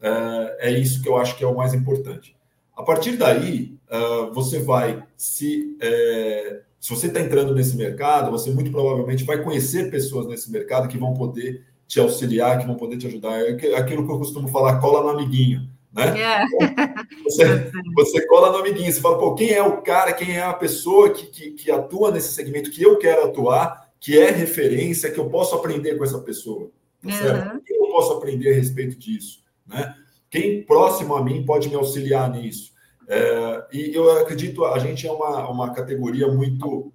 Uh, 0.00 0.50
é 0.58 0.70
isso 0.70 1.02
que 1.02 1.08
eu 1.08 1.16
acho 1.16 1.36
que 1.36 1.44
é 1.44 1.46
o 1.46 1.56
mais 1.56 1.74
importante. 1.74 2.36
A 2.76 2.82
partir 2.82 3.16
daí, 3.16 3.78
uh, 3.90 4.32
você 4.32 4.60
vai 4.60 5.02
se. 5.16 5.76
É, 5.80 6.60
se 6.78 6.88
você 6.88 7.08
está 7.08 7.20
entrando 7.20 7.54
nesse 7.54 7.76
mercado, 7.76 8.30
você 8.30 8.50
muito 8.50 8.70
provavelmente 8.70 9.24
vai 9.24 9.42
conhecer 9.42 9.90
pessoas 9.90 10.26
nesse 10.26 10.50
mercado 10.50 10.88
que 10.88 10.96
vão 10.96 11.12
poder 11.12 11.66
te 11.86 12.00
auxiliar, 12.00 12.58
que 12.58 12.66
vão 12.66 12.76
poder 12.76 12.96
te 12.96 13.06
ajudar. 13.06 13.38
É 13.38 13.76
aquilo 13.76 14.06
que 14.06 14.12
eu 14.12 14.18
costumo 14.18 14.48
falar, 14.48 14.80
cola 14.80 15.02
no 15.02 15.10
amiguinho 15.10 15.68
né? 15.92 16.20
É. 16.20 16.44
Você, 17.24 17.70
você 17.94 18.26
cola 18.26 18.50
no 18.50 18.58
amiguinho, 18.58 18.90
você 18.90 19.00
fala, 19.00 19.18
pô, 19.18 19.34
quem 19.34 19.50
é 19.50 19.62
o 19.62 19.82
cara, 19.82 20.12
quem 20.12 20.36
é 20.36 20.42
a 20.42 20.52
pessoa 20.52 21.10
que, 21.10 21.26
que, 21.26 21.50
que, 21.52 21.70
atua 21.70 22.10
nesse 22.10 22.32
segmento 22.32 22.70
que 22.70 22.82
eu 22.82 22.98
quero 22.98 23.24
atuar, 23.24 23.88
que 24.00 24.18
é 24.18 24.30
referência, 24.30 25.10
que 25.10 25.18
eu 25.18 25.28
posso 25.28 25.54
aprender 25.54 25.96
com 25.96 26.04
essa 26.04 26.18
pessoa, 26.18 26.70
tá 27.02 27.12
certo? 27.12 27.62
Eu 27.68 27.86
posso 27.88 28.12
aprender 28.14 28.50
a 28.50 28.54
respeito 28.54 28.98
disso, 28.98 29.42
né? 29.66 29.94
Quem 30.28 30.62
próximo 30.62 31.14
a 31.14 31.24
mim 31.24 31.44
pode 31.44 31.68
me 31.68 31.74
auxiliar 31.76 32.30
nisso? 32.30 32.72
É, 33.12 33.66
e 33.72 33.92
eu 33.92 34.08
acredito, 34.18 34.64
a 34.64 34.78
gente 34.78 35.04
é 35.04 35.10
uma, 35.10 35.50
uma 35.50 35.74
categoria 35.74 36.28
muito, 36.28 36.92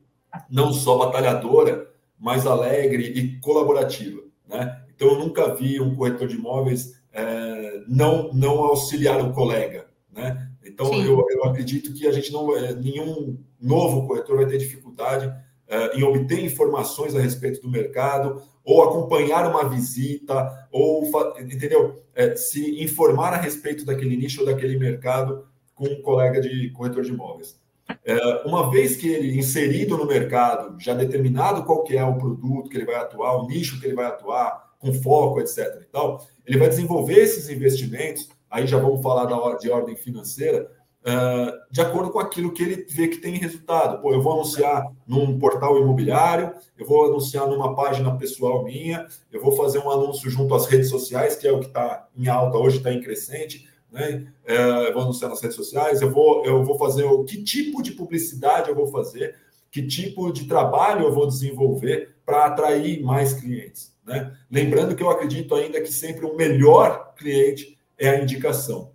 não 0.49 0.71
só 0.71 0.97
batalhadora, 0.97 1.91
mas 2.17 2.47
alegre 2.47 3.03
e 3.03 3.37
colaborativa, 3.41 4.21
né? 4.47 4.81
Então, 4.95 5.09
eu 5.09 5.19
nunca 5.19 5.53
vi 5.53 5.81
um 5.81 5.93
corretor 5.93 6.29
de 6.29 6.35
imóveis 6.35 7.01
é, 7.11 7.81
não, 7.85 8.31
não 8.33 8.63
auxiliar 8.63 9.19
o 9.21 9.33
colega. 9.33 9.87
Né? 10.09 10.49
Então, 10.65 10.93
eu, 10.93 11.25
eu, 11.29 11.43
acredito 11.43 11.93
que 11.93 12.07
a 12.07 12.11
gente 12.13 12.31
não, 12.31 12.55
é, 12.55 12.73
nenhum 12.73 13.37
novo 13.59 14.07
corretor 14.07 14.37
vai 14.37 14.45
ter 14.45 14.57
dificuldade 14.57 15.29
é, 15.67 15.97
em 15.97 16.03
obter 16.03 16.43
informações 16.43 17.13
a 17.13 17.19
respeito 17.19 17.61
do 17.61 17.69
mercado, 17.69 18.41
ou 18.63 18.83
acompanhar 18.83 19.49
uma 19.49 19.67
visita, 19.67 20.67
ou 20.71 21.03
entendeu? 21.39 22.01
É, 22.15 22.35
se 22.35 22.81
informar 22.81 23.33
a 23.33 23.37
respeito 23.37 23.85
daquele 23.85 24.15
nicho 24.15 24.41
ou 24.41 24.47
daquele 24.47 24.79
mercado 24.79 25.45
com 25.75 25.85
um 25.85 26.01
colega 26.01 26.41
de 26.41 26.71
corretor 26.71 27.03
de 27.03 27.11
imóveis. 27.11 27.59
É, 28.03 28.17
uma 28.47 28.71
vez 28.71 28.95
que 28.95 29.07
ele 29.07 29.37
inserido 29.37 29.97
no 29.97 30.07
mercado, 30.07 30.79
já 30.79 30.93
determinado 30.93 31.63
qual 31.63 31.83
que 31.83 31.95
é 31.95 32.03
o 32.03 32.17
produto 32.17 32.69
que 32.69 32.77
ele 32.77 32.85
vai 32.85 32.95
atuar, 32.95 33.35
o 33.35 33.47
nicho 33.47 33.79
que 33.79 33.85
ele 33.85 33.95
vai 33.95 34.05
atuar, 34.05 34.73
com 34.79 34.93
foco, 34.93 35.39
etc. 35.39 35.81
E 35.81 35.85
tal, 35.85 36.25
ele 36.45 36.57
vai 36.57 36.69
desenvolver 36.69 37.15
esses 37.15 37.49
investimentos, 37.49 38.29
aí 38.49 38.67
já 38.67 38.77
vamos 38.77 39.01
falar 39.01 39.25
da, 39.25 39.57
de 39.57 39.69
ordem 39.69 39.95
financeira, 39.95 40.69
uh, 41.01 41.71
de 41.71 41.81
acordo 41.81 42.11
com 42.11 42.19
aquilo 42.19 42.51
que 42.51 42.63
ele 42.63 42.85
vê 42.89 43.07
que 43.07 43.17
tem 43.17 43.37
resultado. 43.37 44.01
Pô, 44.01 44.13
eu 44.13 44.21
vou 44.21 44.33
anunciar 44.33 44.85
num 45.07 45.37
portal 45.39 45.77
imobiliário, 45.77 46.53
eu 46.77 46.85
vou 46.85 47.05
anunciar 47.05 47.47
numa 47.47 47.75
página 47.75 48.15
pessoal 48.17 48.63
minha, 48.63 49.07
eu 49.31 49.41
vou 49.41 49.53
fazer 49.53 49.79
um 49.79 49.89
anúncio 49.89 50.29
junto 50.29 50.53
às 50.53 50.65
redes 50.67 50.89
sociais, 50.89 51.35
que 51.35 51.47
é 51.47 51.51
o 51.51 51.59
que 51.59 51.67
está 51.67 52.07
em 52.15 52.27
alta 52.27 52.57
hoje, 52.57 52.77
está 52.77 52.91
em 52.91 53.01
crescente. 53.01 53.67
Né? 53.95 54.27
Uh, 54.45 54.87
eu 54.87 54.93
vou 54.93 55.03
anunciar 55.03 55.29
nas 55.29 55.41
redes 55.41 55.55
sociais, 55.55 56.01
eu 56.01 56.11
vou, 56.11 56.45
eu 56.45 56.61
vou 56.65 56.77
fazer 56.77 57.05
o 57.05 57.23
que 57.23 57.41
tipo 57.41 57.81
de 57.81 57.93
publicidade 57.93 58.67
eu 58.67 58.75
vou 58.75 58.87
fazer, 58.87 59.35
que 59.71 59.87
tipo 59.87 60.33
de 60.33 60.47
trabalho 60.47 61.05
eu 61.05 61.13
vou 61.13 61.25
desenvolver 61.25 62.13
para 62.25 62.43
atrair 62.43 63.01
mais 63.01 63.33
clientes. 63.33 63.95
Né? 64.05 64.35
Lembrando 64.51 64.97
que 64.97 65.01
eu 65.01 65.09
acredito 65.09 65.55
ainda 65.55 65.79
que 65.79 65.93
sempre 65.93 66.25
o 66.25 66.35
melhor 66.35 67.13
cliente 67.15 67.77
é 67.97 68.09
a 68.09 68.21
indicação. 68.21 68.91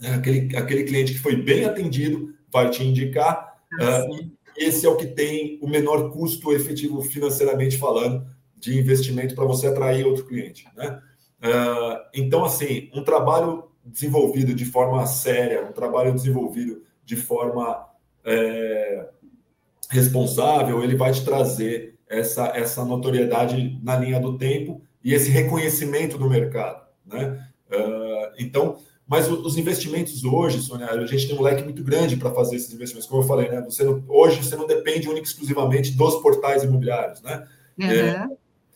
Né? 0.00 0.12
Aquele, 0.12 0.56
aquele 0.56 0.82
cliente 0.82 1.12
que 1.12 1.20
foi 1.20 1.36
bem 1.36 1.64
atendido 1.64 2.34
vai 2.52 2.68
te 2.68 2.82
indicar. 2.82 3.58
Uh, 3.80 4.28
esse 4.56 4.84
é 4.84 4.88
o 4.88 4.96
que 4.96 5.06
tem 5.06 5.56
o 5.62 5.68
menor 5.68 6.10
custo 6.10 6.52
efetivo 6.52 7.00
financeiramente 7.00 7.78
falando 7.78 8.26
de 8.56 8.76
investimento 8.76 9.36
para 9.36 9.44
você 9.44 9.68
atrair 9.68 10.04
outro 10.04 10.26
cliente. 10.26 10.66
Né? 10.76 11.00
Uh, 11.38 11.98
então, 12.12 12.44
assim, 12.44 12.90
um 12.92 13.04
trabalho 13.04 13.70
desenvolvido 13.84 14.54
de 14.54 14.64
forma 14.64 15.04
séria, 15.06 15.64
um 15.64 15.72
trabalho 15.72 16.14
desenvolvido 16.14 16.82
de 17.04 17.16
forma 17.16 17.88
é, 18.24 19.08
responsável, 19.88 20.82
ele 20.82 20.96
vai 20.96 21.12
te 21.12 21.24
trazer 21.24 21.94
essa, 22.08 22.46
essa 22.54 22.84
notoriedade 22.84 23.78
na 23.82 23.96
linha 23.96 24.20
do 24.20 24.38
tempo 24.38 24.82
e 25.02 25.12
esse 25.14 25.30
reconhecimento 25.30 26.16
do 26.16 26.28
mercado. 26.28 26.86
Né? 27.06 27.46
Uh, 27.68 28.34
então, 28.38 28.78
mas 29.06 29.28
os 29.28 29.58
investimentos 29.58 30.24
hoje, 30.24 30.60
Sônia, 30.60 30.86
a 30.86 31.06
gente 31.06 31.26
tem 31.26 31.36
um 31.36 31.42
leque 31.42 31.62
muito 31.62 31.82
grande 31.82 32.16
para 32.16 32.30
fazer 32.30 32.56
esses 32.56 32.72
investimentos, 32.72 33.08
como 33.08 33.22
eu 33.22 33.26
falei, 33.26 33.48
né? 33.48 33.60
Você 33.62 33.84
não, 33.84 34.02
hoje 34.08 34.42
você 34.42 34.56
não 34.56 34.66
depende 34.66 35.08
única 35.08 35.26
exclusivamente 35.26 35.92
dos 35.92 36.22
portais 36.22 36.62
imobiliários, 36.62 37.20
né? 37.20 37.46
Uhum. 37.78 37.90
É, 37.90 38.26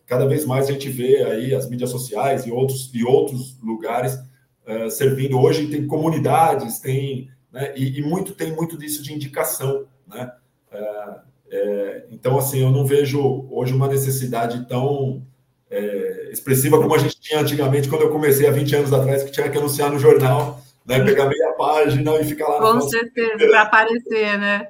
cada 0.05 0.27
vez 0.27 0.45
mais 0.45 0.69
a 0.69 0.73
gente 0.73 0.91
vê 0.91 1.23
aí 1.23 1.55
as 1.55 1.71
mídias 1.71 1.89
sociais 1.89 2.45
e 2.45 2.51
outros, 2.51 2.91
e 2.93 3.03
outros 3.05 3.59
lugares 3.63 4.19
uh, 4.67 4.91
servindo. 4.91 5.41
Hoje 5.41 5.69
tem 5.69 5.87
comunidades, 5.87 6.79
tem, 6.79 7.31
né? 7.53 7.73
E, 7.77 7.99
e, 7.99 8.03
muito 8.03 8.35
tem 8.35 8.55
muito 8.55 8.77
disso 8.77 9.03
de 9.03 9.15
indicação, 9.15 9.87
né? 10.07 10.33
Uh, 10.73 11.27
é, 11.49 12.07
então, 12.11 12.39
assim, 12.39 12.61
eu 12.61 12.71
não 12.71 12.85
vejo 12.85 13.47
hoje 13.51 13.73
uma 13.73 13.89
necessidade 13.89 14.67
tão 14.69 15.23
é, 15.71 16.31
expressiva 16.31 16.81
como 16.81 16.95
a 16.95 16.99
gente 16.99 17.21
tinha 17.21 17.41
antigamente, 17.41 17.89
quando 17.89 18.03
eu 18.03 18.11
comecei 18.11 18.47
há 18.47 18.51
20 18.51 18.77
anos 18.77 18.93
atrás, 18.93 19.23
que 19.23 19.31
tinha 19.31 19.49
que 19.49 19.59
anunciar 19.59 19.91
no 19.91 19.99
jornal, 19.99 20.61
né, 20.85 21.05
pegar 21.05 21.27
meia 21.27 21.53
página 21.53 22.17
e 22.21 22.25
ficar 22.25 22.49
lá. 22.49 22.61
Com 22.61 22.81
certeza, 22.81 23.47
para 23.47 23.63
aparecer, 23.63 24.39
né? 24.39 24.69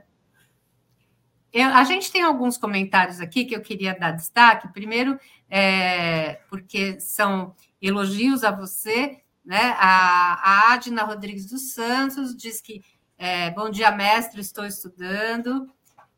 Eu, 1.53 1.69
a 1.69 1.85
gente 1.85 2.13
tem 2.13 2.23
alguns 2.23 2.59
comentários 2.59 3.21
aqui 3.21 3.45
que 3.45 3.57
eu 3.57 3.61
queria 3.61 3.95
dar 3.99 4.11
destaque. 4.11 4.69
Primeiro, 4.73 5.19
é, 5.51 6.41
porque 6.51 7.01
são 7.01 7.55
elogios 7.81 8.45
a 8.45 8.51
você, 8.51 9.19
né? 9.47 9.75
A, 9.79 10.35
a 10.43 10.73
Adna 10.75 11.05
Rodrigues 11.05 11.47
dos 11.47 11.73
Santos 11.73 12.37
diz 12.37 12.61
que 12.61 12.83
é, 13.17 13.51
bom 13.51 13.71
dia, 13.71 13.91
mestre, 13.91 14.41
estou 14.41 14.67
estudando. 14.67 15.71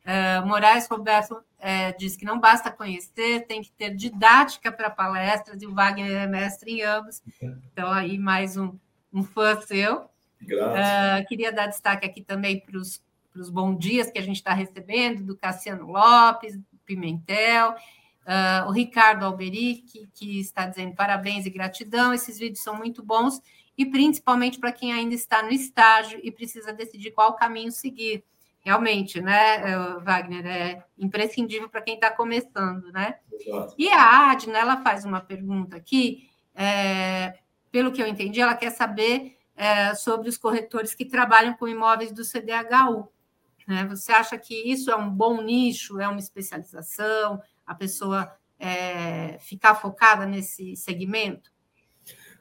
Uh, 0.05 0.47
Moraes 0.47 0.89
Roberto 0.89 1.33
uh, 1.35 1.99
diz 1.99 2.17
que 2.17 2.25
não 2.25 2.41
basta 2.41 2.71
conhecer, 2.71 3.47
tem 3.47 3.61
que 3.63 3.71
ter 3.71 3.95
didática 3.95 4.73
para 4.73 4.89
palestras, 4.89 5.61
e 5.61 5.67
o 5.67 5.75
Wagner 5.75 6.23
é 6.23 6.27
mestre 6.27 6.73
em 6.73 6.83
ambos. 6.83 7.23
Então, 7.41 7.93
aí 7.93 8.19
mais 8.19 8.57
um, 8.57 8.77
um 9.13 9.23
fã 9.23 9.61
seu. 9.61 10.09
Uh, 10.43 11.27
queria 11.29 11.53
dar 11.53 11.67
destaque 11.67 12.07
aqui 12.07 12.23
também 12.23 12.59
para 12.59 12.79
os 12.79 13.51
bons 13.51 13.79
dias 13.79 14.11
que 14.11 14.19
a 14.19 14.23
gente 14.23 14.37
está 14.37 14.55
recebendo, 14.55 15.25
do 15.25 15.37
Cassiano 15.37 15.87
Lopes, 15.87 16.59
Pimentel. 16.85 17.75
Uh, 18.29 18.69
o 18.69 18.73
Ricardo 18.73 19.25
Alberic, 19.25 20.07
que 20.13 20.39
está 20.39 20.67
dizendo 20.67 20.95
parabéns 20.95 21.47
e 21.47 21.51
gratidão, 21.51 22.13
esses 22.13 22.39
vídeos 22.39 22.63
são 22.63 22.75
muito 22.75 23.03
bons, 23.03 23.41
e 23.77 23.87
principalmente 23.87 24.59
para 24.59 24.71
quem 24.71 24.93
ainda 24.93 25.15
está 25.15 25.43
no 25.43 25.51
estágio 25.51 26.21
e 26.23 26.31
precisa 26.31 26.71
decidir 26.71 27.13
qual 27.13 27.35
caminho 27.35 27.73
seguir. 27.73 28.23
Realmente, 28.61 29.19
né, 29.19 29.63
eh, 29.63 30.01
Wagner, 30.03 30.45
é 30.47 30.85
imprescindível 30.99 31.71
para 31.71 31.81
quem 31.81 31.95
está 31.95 32.11
começando, 32.11 32.93
né? 32.93 33.15
Exato. 33.33 33.75
E 33.79 33.89
a 33.89 34.31
Adna, 34.31 34.59
ela 34.59 34.83
faz 34.83 35.07
uma 35.07 35.21
pergunta 35.23 35.77
aqui, 35.77 36.29
é, 36.55 37.39
pelo 37.71 37.93
que 37.93 38.03
eu 38.03 38.07
entendi, 38.07 38.43
ela 38.43 38.55
quer 38.55 38.73
saber 38.73 39.39
é, 39.57 39.95
sobre 39.95 40.29
os 40.29 40.37
corretores 40.37 40.95
que 40.95 41.07
trabalham 41.07 41.55
com 41.55 41.67
imóveis 41.67 42.13
do 42.13 42.25
CDHU. 42.25 43.09
Né? 43.67 43.87
Você 43.87 44.13
acha 44.13 44.37
que 44.37 44.55
isso 44.71 44.91
é 44.91 44.97
um 44.97 45.09
bom 45.09 45.41
nicho, 45.41 45.99
é 46.01 46.09
uma 46.09 46.19
especialização, 46.19 47.41
a 47.69 47.75
pessoa 47.75 48.33
é, 48.59 49.39
ficar 49.39 49.75
focada 49.75 50.25
nesse 50.27 50.75
segmento? 50.75 51.51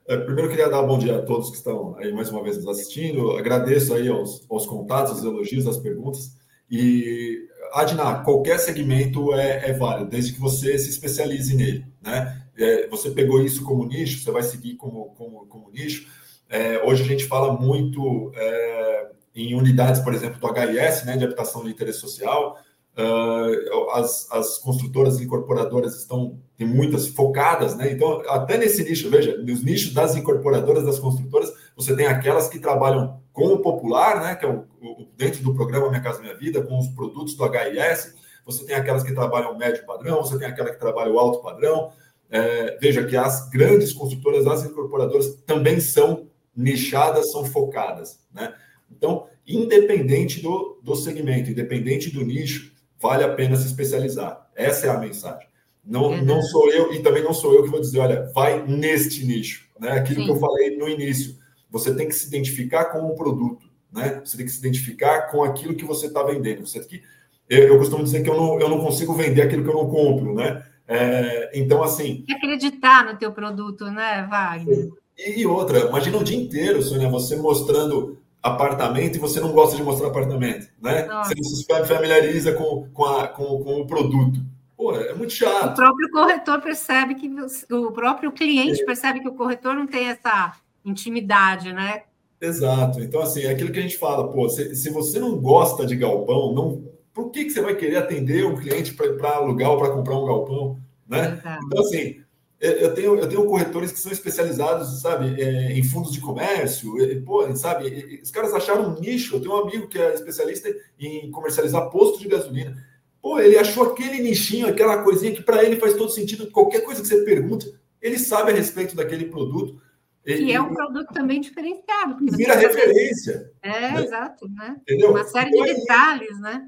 É, 0.07 0.15
primeiro, 0.15 0.49
queria 0.49 0.69
dar 0.69 0.81
bom 0.83 0.97
dia 0.97 1.17
a 1.17 1.21
todos 1.21 1.49
que 1.49 1.57
estão 1.57 1.97
aí 1.97 2.13
mais 2.13 2.29
uma 2.29 2.41
vez 2.41 2.55
nos 2.55 2.67
assistindo. 2.67 3.31
Agradeço 3.31 3.93
aí 3.93 4.07
aos, 4.07 4.49
aos 4.49 4.65
contatos, 4.65 5.11
aos 5.11 5.23
elogios, 5.23 5.67
às 5.67 5.77
perguntas. 5.77 6.37
E, 6.71 7.45
Adna, 7.73 8.23
qualquer 8.23 8.57
segmento 8.57 9.33
é, 9.33 9.69
é, 9.69 9.73
válido, 9.73 10.09
desde 10.09 10.31
que 10.31 10.39
você 10.39 10.77
se 10.79 10.89
especialize 10.89 11.53
nele. 11.53 11.85
Né? 12.01 12.41
É, 12.57 12.87
você 12.87 13.11
pegou 13.11 13.43
isso 13.43 13.63
como 13.65 13.85
nicho, 13.85 14.23
você 14.23 14.31
vai 14.31 14.43
seguir 14.43 14.75
como, 14.75 15.13
como, 15.15 15.45
como 15.47 15.69
nicho. 15.71 16.07
É, 16.49 16.81
hoje 16.85 17.03
a 17.03 17.05
gente 17.05 17.25
fala 17.25 17.51
muito 17.53 18.31
é, 18.33 19.11
em 19.35 19.55
unidades, 19.55 19.99
por 19.99 20.13
exemplo, 20.13 20.39
do 20.39 20.47
HIS, 20.47 21.03
né, 21.03 21.17
de 21.17 21.25
habitação 21.25 21.65
de 21.65 21.69
interesse 21.69 21.99
social. 21.99 22.57
Uh, 22.97 23.91
as, 23.91 24.27
as 24.31 24.57
construtoras 24.57 25.19
e 25.19 25.23
incorporadoras 25.23 25.95
estão, 25.95 26.39
tem 26.57 26.65
muitas 26.65 27.07
focadas, 27.07 27.77
né? 27.77 27.91
Então, 27.91 28.23
até 28.27 28.57
nesse 28.57 28.83
nicho, 28.83 29.07
veja, 29.07 29.37
nos 29.37 29.63
nichos 29.63 29.93
das 29.93 30.15
incorporadoras, 30.15 30.83
das 30.83 30.97
construtoras, 30.97 31.53
você 31.75 31.95
tem 31.95 32.07
aquelas 32.07 32.47
que 32.49 32.57
trabalham 32.57 33.21
com 33.31 33.53
o 33.53 33.59
popular, 33.59 34.21
né? 34.21 34.35
Que 34.35 34.45
é 34.45 34.49
o, 34.49 34.65
o, 34.81 35.07
dentro 35.15 35.43
do 35.43 35.53
programa 35.53 35.89
Minha 35.89 36.01
Casa 36.01 36.19
Minha 36.19 36.35
Vida, 36.35 36.63
com 36.63 36.79
os 36.79 36.87
produtos 36.87 37.35
do 37.35 37.45
HIS, 37.45 38.15
você 38.43 38.65
tem 38.65 38.75
aquelas 38.75 39.03
que 39.03 39.13
trabalham 39.13 39.57
médio 39.57 39.85
padrão, 39.85 40.23
você 40.23 40.39
tem 40.39 40.47
aquela 40.47 40.71
que 40.71 40.79
trabalha 40.79 41.11
o 41.11 41.19
alto 41.19 41.43
padrão. 41.43 41.91
É, 42.31 42.77
veja 42.79 43.05
que 43.05 43.15
as 43.15 43.47
grandes 43.49 43.93
construtoras, 43.93 44.47
as 44.47 44.65
incorporadoras 44.65 45.35
também 45.45 45.79
são 45.79 46.27
nichadas, 46.55 47.31
são 47.31 47.45
focadas, 47.45 48.25
né? 48.33 48.55
Então, 48.89 49.27
independente 49.45 50.41
do, 50.41 50.79
do 50.81 50.95
segmento, 50.95 51.51
independente 51.51 52.09
do 52.09 52.25
nicho, 52.25 52.75
vale 52.99 53.23
a 53.23 53.33
pena 53.33 53.55
se 53.55 53.67
especializar. 53.67 54.49
Essa 54.55 54.87
é 54.87 54.89
a 54.89 54.97
mensagem. 54.97 55.47
Não, 55.85 56.09
uhum. 56.09 56.25
não 56.25 56.41
sou 56.41 56.69
eu, 56.69 56.93
e 56.93 57.01
também 57.01 57.23
não 57.23 57.33
sou 57.33 57.53
eu 57.53 57.63
que 57.63 57.69
vou 57.69 57.79
dizer, 57.79 57.99
olha, 57.99 58.29
vai 58.33 58.65
neste 58.67 59.25
nicho. 59.25 59.67
Né? 59.79 59.91
Aquilo 59.91 60.19
Sim. 60.19 60.25
que 60.25 60.31
eu 60.31 60.39
falei 60.39 60.77
no 60.77 60.89
início. 60.89 61.37
Você 61.69 61.93
tem 61.95 62.07
que 62.07 62.15
se 62.15 62.27
identificar 62.27 62.85
com 62.85 63.07
o 63.07 63.15
produto, 63.15 63.65
né? 63.91 64.21
Você 64.23 64.37
tem 64.37 64.45
que 64.45 64.51
se 64.51 64.59
identificar 64.59 65.29
com 65.29 65.43
aquilo 65.43 65.75
que 65.75 65.85
você 65.85 66.07
está 66.07 66.23
vendendo. 66.23 66.65
Você 66.65 66.79
tem 66.79 66.87
que, 66.87 67.03
eu, 67.49 67.67
eu, 67.67 67.77
costumo 67.77 68.03
dizer 68.03 68.23
que 68.23 68.29
eu 68.29 68.35
não, 68.35 68.59
eu 68.59 68.69
não 68.69 68.79
consigo 68.79 69.13
vender 69.13 69.41
aquilo 69.41 69.63
que 69.63 69.69
eu 69.69 69.75
não 69.75 69.89
compro, 69.89 70.33
né? 70.33 70.63
É, 70.87 71.51
então, 71.53 71.83
assim. 71.83 72.23
Acreditar 72.29 73.05
no 73.05 73.17
teu 73.17 73.31
produto, 73.31 73.85
né, 73.85 74.25
Wagner? 74.29 74.89
E, 75.17 75.41
e 75.41 75.45
outra, 75.45 75.79
imagina 75.87 76.17
o 76.17 76.23
dia 76.23 76.37
inteiro, 76.37 76.81
Sônia, 76.81 77.09
você 77.09 77.35
mostrando 77.35 78.17
apartamento 78.47 79.15
e 79.15 79.19
você 79.19 79.39
não 79.39 79.51
gosta 79.51 79.75
de 79.75 79.83
mostrar 79.83 80.07
apartamento, 80.07 80.67
né? 80.81 81.05
Nossa. 81.05 81.33
Você 81.35 81.65
não 81.67 81.83
se 81.83 81.87
familiariza 81.87 82.53
com, 82.53 82.87
com, 82.93 83.05
a, 83.05 83.27
com, 83.27 83.63
com, 83.63 83.81
o 83.81 83.87
produto. 83.87 84.39
Pô, 84.75 84.95
é 84.95 85.13
muito 85.13 85.33
chato. 85.33 85.71
O 85.71 85.75
próprio 85.75 86.11
corretor 86.11 86.61
percebe 86.61 87.15
que 87.15 87.29
o 87.73 87.91
próprio 87.91 88.31
cliente 88.31 88.81
é. 88.81 88.85
percebe 88.85 89.19
que 89.19 89.27
o 89.27 89.33
corretor 89.33 89.73
não 89.73 89.87
tem 89.87 90.09
essa 90.09 90.53
intimidade, 90.85 91.73
né? 91.73 92.03
Exato. 92.39 93.01
Então, 93.01 93.21
assim, 93.21 93.43
é 93.43 93.49
aquilo 93.49 93.71
que 93.71 93.79
a 93.79 93.81
gente 93.81 93.97
fala, 93.97 94.31
pô, 94.31 94.47
se, 94.49 94.75
se 94.75 94.89
você 94.89 95.19
não 95.19 95.37
gosta 95.37 95.85
de 95.85 95.95
galpão, 95.95 96.53
não, 96.53 96.83
por 97.13 97.31
que, 97.31 97.45
que 97.45 97.49
você 97.49 97.61
vai 97.61 97.75
querer 97.75 97.97
atender 97.97 98.45
um 98.45 98.55
cliente 98.55 98.93
para 98.93 99.35
alugar 99.35 99.71
ou 99.71 99.77
para 99.79 99.89
comprar 99.89 100.15
um 100.15 100.25
galpão, 100.25 100.79
né? 101.07 101.39
Exato. 101.39 101.65
Então, 101.65 101.81
assim, 101.81 102.21
eu 102.59 102.93
tenho, 102.95 103.15
eu 103.15 103.29
tenho 103.29 103.45
corretores 103.45 103.91
que 103.91 103.99
são 103.99 104.11
especializados, 104.11 105.01
sabe, 105.01 105.39
é, 105.39 105.73
em 105.73 105.83
fundos 105.83 106.11
de 106.11 106.19
comércio, 106.19 106.95
pô, 107.23 107.55
sabe, 107.55 108.19
os 108.21 108.31
caras 108.31 108.51
acharam 108.51 108.89
um 108.89 108.99
nicho. 108.99 109.35
Eu 109.35 109.41
tenho 109.41 109.53
um 109.53 109.61
amigo 109.67 109.87
que 109.87 109.99
é 109.99 110.13
especialista 110.13 110.73
em 110.99 111.29
comercializar 111.29 111.89
posto 111.91 112.19
de 112.19 112.27
gasolina. 112.27 112.75
Pô, 113.21 113.39
ele 113.39 113.57
achou 113.57 113.83
aquele 113.83 114.21
nichinho, 114.21 114.67
aquela 114.67 115.03
coisinha 115.03 115.33
que 115.33 115.43
para 115.43 115.63
ele 115.63 115.75
faz 115.75 115.93
todo 115.93 116.09
sentido. 116.11 116.49
Qualquer 116.49 116.81
coisa 116.81 117.01
que 117.01 117.07
você 117.07 117.23
pergunta, 117.23 117.67
ele 118.01 118.17
sabe 118.17 118.51
a 118.51 118.55
respeito 118.55 118.95
daquele 118.95 119.25
produto. 119.25 119.79
E 120.25 120.51
é 120.51 120.59
um 120.59 120.73
produto 120.73 121.13
também 121.13 121.39
diferenciado. 121.39 122.17
Vira 122.35 122.55
referência. 122.55 123.51
É, 123.61 123.91
né? 123.91 124.03
exato, 124.03 124.49
né? 124.49 124.75
Entendeu? 124.81 125.11
Uma 125.11 125.23
série 125.25 125.51
então, 125.51 125.63
de 125.63 125.69
é 125.69 125.73
detalhes, 125.75 126.39
né? 126.39 126.67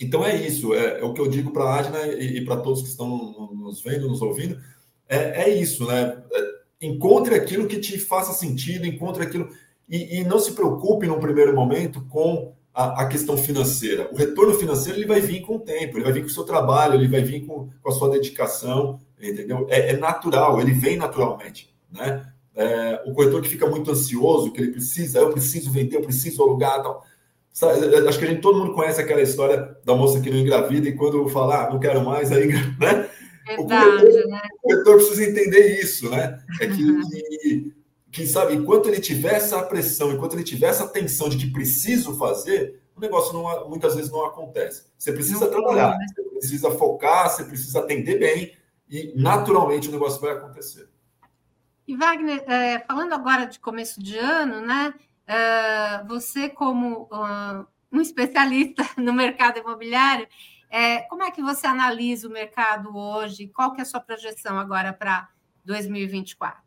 Então 0.00 0.24
é 0.24 0.34
isso, 0.36 0.74
é, 0.74 1.00
é 1.00 1.04
o 1.04 1.12
que 1.12 1.20
eu 1.20 1.28
digo 1.28 1.52
para 1.52 1.64
a 1.64 1.78
Adna 1.78 2.06
e, 2.06 2.38
e 2.38 2.44
para 2.44 2.56
todos 2.56 2.82
que 2.82 2.88
estão 2.88 3.08
nos 3.54 3.80
vendo, 3.82 4.08
nos 4.08 4.22
ouvindo 4.22 4.58
é, 5.08 5.42
é 5.42 5.48
isso, 5.48 5.86
né? 5.86 6.22
É, 6.32 6.86
encontre 6.86 7.34
aquilo 7.34 7.66
que 7.66 7.78
te 7.78 7.98
faça 7.98 8.32
sentido, 8.32 8.86
encontre 8.86 9.22
aquilo. 9.22 9.48
E, 9.88 10.20
e 10.20 10.24
não 10.24 10.38
se 10.38 10.52
preocupe 10.52 11.06
num 11.06 11.20
primeiro 11.20 11.54
momento 11.54 12.04
com 12.08 12.54
a, 12.72 13.02
a, 13.02 13.06
questão 13.06 13.36
financeira. 13.36 14.08
O 14.12 14.16
retorno 14.16 14.54
financeiro 14.54 14.98
ele 14.98 15.06
vai 15.06 15.20
vir 15.20 15.42
com 15.42 15.56
o 15.56 15.60
tempo, 15.60 15.96
ele 15.96 16.04
vai 16.04 16.12
vir 16.12 16.22
com 16.22 16.26
o 16.26 16.30
seu 16.30 16.44
trabalho, 16.44 16.94
ele 16.94 17.08
vai 17.08 17.22
vir 17.22 17.46
com, 17.46 17.68
com 17.82 17.88
a 17.88 17.92
sua 17.92 18.10
dedicação, 18.10 18.98
entendeu? 19.20 19.66
É, 19.70 19.90
é 19.90 19.96
natural, 19.96 20.60
ele 20.60 20.72
vem 20.72 20.96
naturalmente, 20.96 21.72
né? 21.90 22.26
É, 22.56 23.02
o 23.04 23.12
corretor 23.12 23.42
que 23.42 23.48
fica 23.48 23.66
muito 23.66 23.90
ansioso, 23.90 24.52
que 24.52 24.60
ele 24.60 24.72
precisa, 24.72 25.18
eu 25.18 25.30
preciso 25.30 25.70
vender, 25.72 25.96
eu 25.96 26.02
preciso 26.02 26.42
alugar, 26.42 26.82
tal. 26.82 27.04
Acho 28.08 28.18
que 28.18 28.24
a 28.24 28.28
gente 28.28 28.40
todo 28.40 28.58
mundo 28.58 28.74
conhece 28.74 29.00
aquela 29.00 29.22
história 29.22 29.76
da 29.84 29.94
moça 29.94 30.20
que 30.20 30.30
não 30.30 30.38
engravida 30.38 30.88
e 30.88 30.96
quando 30.96 31.28
falar, 31.28 31.66
ah, 31.66 31.70
não 31.70 31.78
quero 31.78 32.04
mais, 32.04 32.32
aí, 32.32 32.48
né? 32.78 33.08
Verdade, 33.46 33.86
o 33.86 34.00
corretor, 34.00 34.28
né? 34.28 34.42
O 34.54 34.68
corretor 34.68 34.96
precisa 34.96 35.24
entender 35.24 35.80
isso, 35.80 36.10
né? 36.10 36.42
É 36.60 36.66
que, 36.66 36.82
uhum. 36.82 37.08
que, 37.08 37.74
que, 38.10 38.26
sabe, 38.26 38.54
enquanto 38.54 38.88
ele 38.88 39.00
tiver 39.00 39.34
essa 39.34 39.62
pressão, 39.62 40.12
enquanto 40.12 40.34
ele 40.34 40.44
tiver 40.44 40.68
essa 40.68 40.88
tensão 40.88 41.28
de 41.28 41.36
que 41.36 41.52
preciso 41.52 42.16
fazer, 42.16 42.80
o 42.96 43.00
negócio 43.00 43.32
não, 43.32 43.68
muitas 43.68 43.94
vezes 43.94 44.10
não 44.10 44.24
acontece. 44.24 44.86
Você 44.96 45.12
precisa 45.12 45.48
trabalhar, 45.48 45.98
né? 45.98 46.06
você 46.14 46.22
precisa 46.22 46.70
focar, 46.70 47.28
você 47.28 47.44
precisa 47.44 47.80
atender 47.80 48.18
bem 48.18 48.56
e 48.88 49.12
naturalmente 49.16 49.88
o 49.88 49.92
negócio 49.92 50.20
vai 50.20 50.32
acontecer. 50.32 50.88
E 51.86 51.96
Wagner, 51.96 52.42
é, 52.46 52.78
falando 52.80 53.12
agora 53.12 53.44
de 53.44 53.58
começo 53.58 54.02
de 54.02 54.16
ano, 54.16 54.60
né? 54.60 54.94
É, 55.26 56.02
você 56.04 56.48
como 56.48 57.08
uh, 57.12 57.66
um 57.92 58.00
especialista 58.00 58.84
no 58.96 59.12
mercado 59.12 59.58
imobiliário, 59.58 60.26
é, 60.74 61.02
como 61.02 61.22
é 61.22 61.30
que 61.30 61.40
você 61.40 61.68
analisa 61.68 62.26
o 62.26 62.32
mercado 62.32 62.96
hoje? 62.96 63.46
Qual 63.46 63.72
que 63.72 63.80
é 63.80 63.82
a 63.82 63.86
sua 63.86 64.00
projeção 64.00 64.58
agora 64.58 64.92
para 64.92 65.28
2024? 65.64 66.60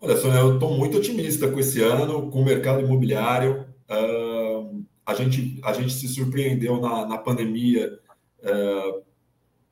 Olha, 0.00 0.16
Sônia, 0.16 0.38
eu 0.38 0.54
estou 0.54 0.78
muito 0.78 0.96
otimista 0.96 1.46
com 1.46 1.60
esse 1.60 1.82
ano, 1.82 2.30
com 2.30 2.40
o 2.40 2.44
mercado 2.44 2.80
imobiliário. 2.80 3.66
Uh, 3.90 4.82
a, 5.04 5.12
gente, 5.12 5.60
a 5.62 5.74
gente 5.74 5.92
se 5.92 6.08
surpreendeu 6.08 6.80
na, 6.80 7.04
na 7.04 7.18
pandemia. 7.18 7.98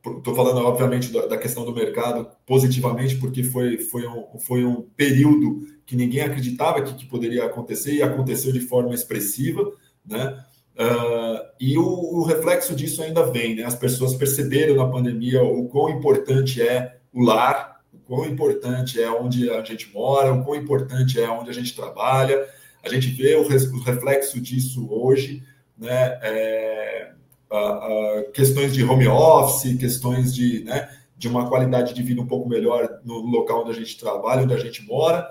Estou 0.05 0.35
uh, 0.35 0.37
falando, 0.37 0.59
obviamente, 0.59 1.11
da, 1.11 1.25
da, 1.25 1.39
questão 1.39 1.65
do 1.65 1.75
mercado 1.75 2.29
positivamente, 2.45 3.17
porque 3.17 3.43
foi, 3.43 3.79
foi, 3.79 4.07
um, 4.07 4.39
foi 4.39 4.67
um 4.67 4.83
período 4.83 5.67
que 5.87 5.97
ninguém 5.97 6.21
acreditava 6.21 6.83
que, 6.83 6.95
que 6.95 7.07
poderia 7.07 7.47
acontecer 7.47 7.95
e 7.95 8.03
aconteceu 8.03 8.53
de 8.53 8.61
forma 8.61 8.93
expressiva, 8.93 9.73
né? 10.05 10.45
Uh, 10.77 11.41
e 11.59 11.79
o, 11.79 11.85
o, 11.85 12.23
reflexo 12.23 12.77
disso 12.77 13.03
ainda 13.03 13.25
vem, 13.25 13.57
né? 13.57 13.65
As 13.65 13.75
pessoas 13.75 14.15
perceberam 14.15 14.77
na 14.77 14.87
pandemia 14.87 15.43
o 15.43 15.67
quão 15.69 15.89
importante 15.89 16.61
é 16.61 16.99
o 17.13 17.23
lar, 17.23 17.81
o 17.95 17.99
quão 17.99 18.27
importante 18.27 19.01
é 19.01 19.11
onde 19.11 19.49
a 19.49 19.65
gente 19.65 19.91
mora, 19.91 20.35
o 20.35 20.45
quão 20.45 20.55
importante 20.55 21.19
é 21.19 21.29
onde 21.31 21.49
a 21.49 21.55
gente 21.55 21.75
trabalha. 21.75 22.47
A 22.85 22.91
gente 22.91 23.09
vê 23.09 23.37
o, 23.37 23.41
o 23.41 23.83
reflexo 23.83 24.39
disso 24.39 24.87
hoje, 24.91 25.43
né? 25.79 26.19
É, 26.23 27.13
questões 28.35 28.75
de 28.75 28.85
home 28.85 29.09
office, 29.09 29.79
questões 29.79 30.35
de, 30.35 30.65
né, 30.65 30.91
de 31.17 31.29
uma 31.29 31.49
qualidade 31.49 31.95
de 31.95 32.03
vida 32.03 32.21
um 32.21 32.27
pouco 32.27 32.49
melhor 32.49 33.01
no 33.05 33.21
local 33.21 33.63
onde 33.63 33.71
a 33.71 33.75
gente 33.75 33.99
trabalha, 33.99 34.43
onde 34.43 34.55
a 34.55 34.59
gente 34.59 34.85
mora. 34.85 35.27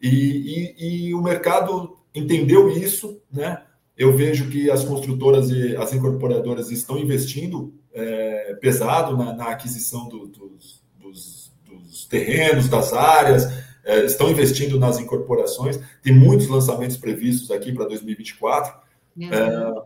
E, 0.00 0.74
e, 0.78 1.08
e 1.08 1.14
o 1.14 1.22
mercado 1.22 1.96
entendeu 2.14 2.70
isso, 2.70 3.20
né? 3.32 3.62
Eu 3.96 4.12
vejo 4.12 4.48
que 4.48 4.70
as 4.70 4.84
construtoras 4.84 5.50
e 5.50 5.76
as 5.76 5.92
incorporadoras 5.92 6.70
estão 6.70 6.98
investindo 6.98 7.72
é, 7.92 8.56
pesado 8.60 9.16
na, 9.16 9.32
na 9.32 9.44
aquisição 9.50 10.08
do, 10.08 10.26
dos, 10.26 10.82
dos, 11.00 11.52
dos, 11.64 12.04
terrenos, 12.06 12.68
das 12.68 12.92
áreas, 12.92 13.46
é, 13.84 14.04
estão 14.04 14.30
investindo 14.30 14.78
nas 14.78 14.98
incorporações. 14.98 15.78
Tem 16.02 16.12
muitos 16.12 16.48
lançamentos 16.48 16.96
previstos 16.96 17.50
aqui 17.50 17.72
para 17.72 17.86
2024. 17.86 18.74
Uhum. 19.16 19.32
É, 19.32 19.82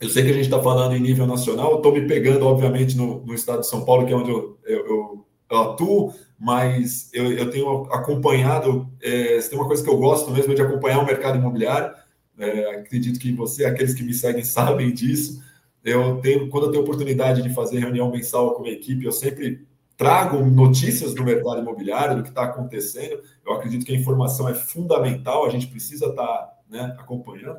eu 0.00 0.08
sei 0.08 0.24
que 0.24 0.30
a 0.30 0.34
gente 0.34 0.46
está 0.46 0.60
falando 0.60 0.96
em 0.96 1.00
nível 1.00 1.26
nacional, 1.26 1.76
estou 1.76 1.92
me 1.92 2.06
pegando, 2.06 2.46
obviamente, 2.46 2.96
no, 2.96 3.24
no, 3.24 3.34
estado 3.34 3.60
de 3.60 3.68
São 3.68 3.84
Paulo, 3.84 4.04
que 4.04 4.12
é 4.12 4.16
onde 4.16 4.30
eu, 4.30 4.58
eu, 4.64 4.86
eu, 4.86 5.26
eu 5.50 5.58
atuo, 5.58 6.12
mas 6.38 7.08
eu, 7.12 7.32
eu 7.32 7.50
tenho 7.50 7.84
acompanhado, 7.92 8.90
é, 9.00 9.38
tem 9.38 9.58
uma 9.58 9.68
coisa 9.68 9.82
que 9.82 9.88
eu 9.88 9.96
gosto 9.96 10.30
mesmo 10.32 10.52
é 10.52 10.56
de 10.56 10.62
acompanhar 10.62 10.98
o 10.98 11.06
mercado 11.06 11.38
imobiliário. 11.38 11.94
É, 12.38 12.76
acredito 12.76 13.18
que 13.18 13.32
você, 13.32 13.64
aqueles 13.64 13.94
que 13.94 14.02
me 14.02 14.12
seguem, 14.12 14.44
sabem 14.44 14.92
disso. 14.92 15.42
Eu 15.84 16.20
tenho, 16.20 16.48
quando 16.48 16.64
eu 16.64 16.70
tenho 16.70 16.82
oportunidade 16.82 17.42
de 17.42 17.54
fazer 17.54 17.78
reunião 17.78 18.10
mensal 18.10 18.54
com 18.54 18.64
a 18.64 18.70
equipe, 18.70 19.04
eu 19.04 19.12
sempre 19.12 19.66
trago 19.96 20.44
notícias 20.44 21.14
do 21.14 21.22
mercado 21.22 21.60
imobiliário, 21.60 22.16
do 22.16 22.22
que 22.22 22.30
está 22.30 22.44
acontecendo. 22.44 23.22
Eu 23.46 23.52
acredito 23.52 23.84
que 23.84 23.92
a 23.92 23.96
informação 23.96 24.48
é 24.48 24.54
fundamental, 24.54 25.46
a 25.46 25.50
gente 25.50 25.66
precisa 25.66 26.06
estar 26.06 26.26
tá, 26.26 26.58
né, 26.68 26.96
acompanhando. 26.98 27.58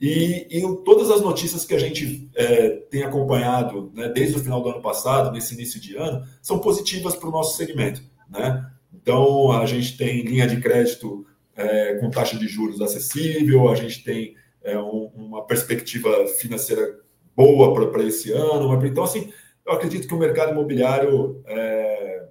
E, 0.00 0.48
e, 0.50 0.60
todas 0.84 1.10
as 1.12 1.20
notícias 1.20 1.64
que 1.64 1.74
a 1.74 1.78
gente 1.78 2.28
é, 2.34 2.70
tem 2.90 3.04
acompanhado 3.04 3.92
né, 3.94 4.08
desde 4.08 4.36
o 4.36 4.40
final 4.40 4.60
do 4.60 4.68
ano 4.68 4.82
passado, 4.82 5.30
nesse 5.30 5.54
início 5.54 5.80
de 5.80 5.96
ano, 5.96 6.26
são 6.42 6.58
positivas 6.58 7.14
para 7.14 7.28
o 7.28 7.32
nosso 7.32 7.56
segmento. 7.56 8.02
Né? 8.28 8.68
Então, 8.92 9.52
a 9.52 9.64
gente 9.64 9.96
tem 9.96 10.22
linha 10.22 10.48
de 10.48 10.60
crédito 10.60 11.24
é, 11.56 11.94
com 11.96 12.10
taxa 12.10 12.36
de 12.36 12.48
juros 12.48 12.80
acessível, 12.80 13.68
a 13.68 13.74
gente 13.74 14.02
tem 14.02 14.36
é, 14.62 14.78
um, 14.78 15.10
uma 15.14 15.46
perspectiva 15.46 16.26
financeira 16.38 17.00
boa 17.36 17.90
para 17.90 18.04
esse 18.04 18.32
ano. 18.32 18.86
Então, 18.86 19.04
assim, 19.04 19.32
eu 19.66 19.72
acredito 19.72 20.06
que 20.06 20.14
o 20.14 20.18
mercado 20.18 20.52
imobiliário. 20.52 21.42
É, 21.46 22.22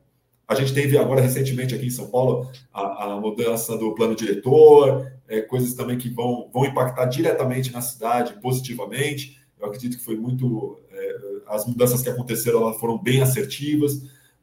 a 0.47 0.55
gente 0.55 0.73
teve 0.73 0.97
agora 0.97 1.21
recentemente 1.21 1.73
aqui 1.73 1.85
em 1.85 1.91
São 1.91 2.09
Paulo 2.09 2.51
a, 2.73 3.05
a 3.05 3.19
mudança 3.21 3.77
do 3.77 3.95
plano 3.95 4.13
diretor, 4.13 5.09
é, 5.25 5.39
coisas 5.39 5.73
também 5.75 5.97
que 5.97 6.09
vão, 6.09 6.49
vão 6.51 6.65
impactar 6.65 7.05
diretamente 7.05 7.71
na 7.71 7.79
cidade 7.79 8.33
positivamente. 8.41 9.39
Eu 9.57 9.67
acredito 9.67 9.97
que 9.97 10.03
foi 10.03 10.17
muito. 10.17 10.77
É, 10.91 11.15
as 11.47 11.65
mudanças 11.65 12.01
que 12.01 12.09
aconteceram 12.09 12.61
elas 12.63 12.77
foram 12.79 12.97
bem 12.97 13.21
assertivas. 13.21 13.93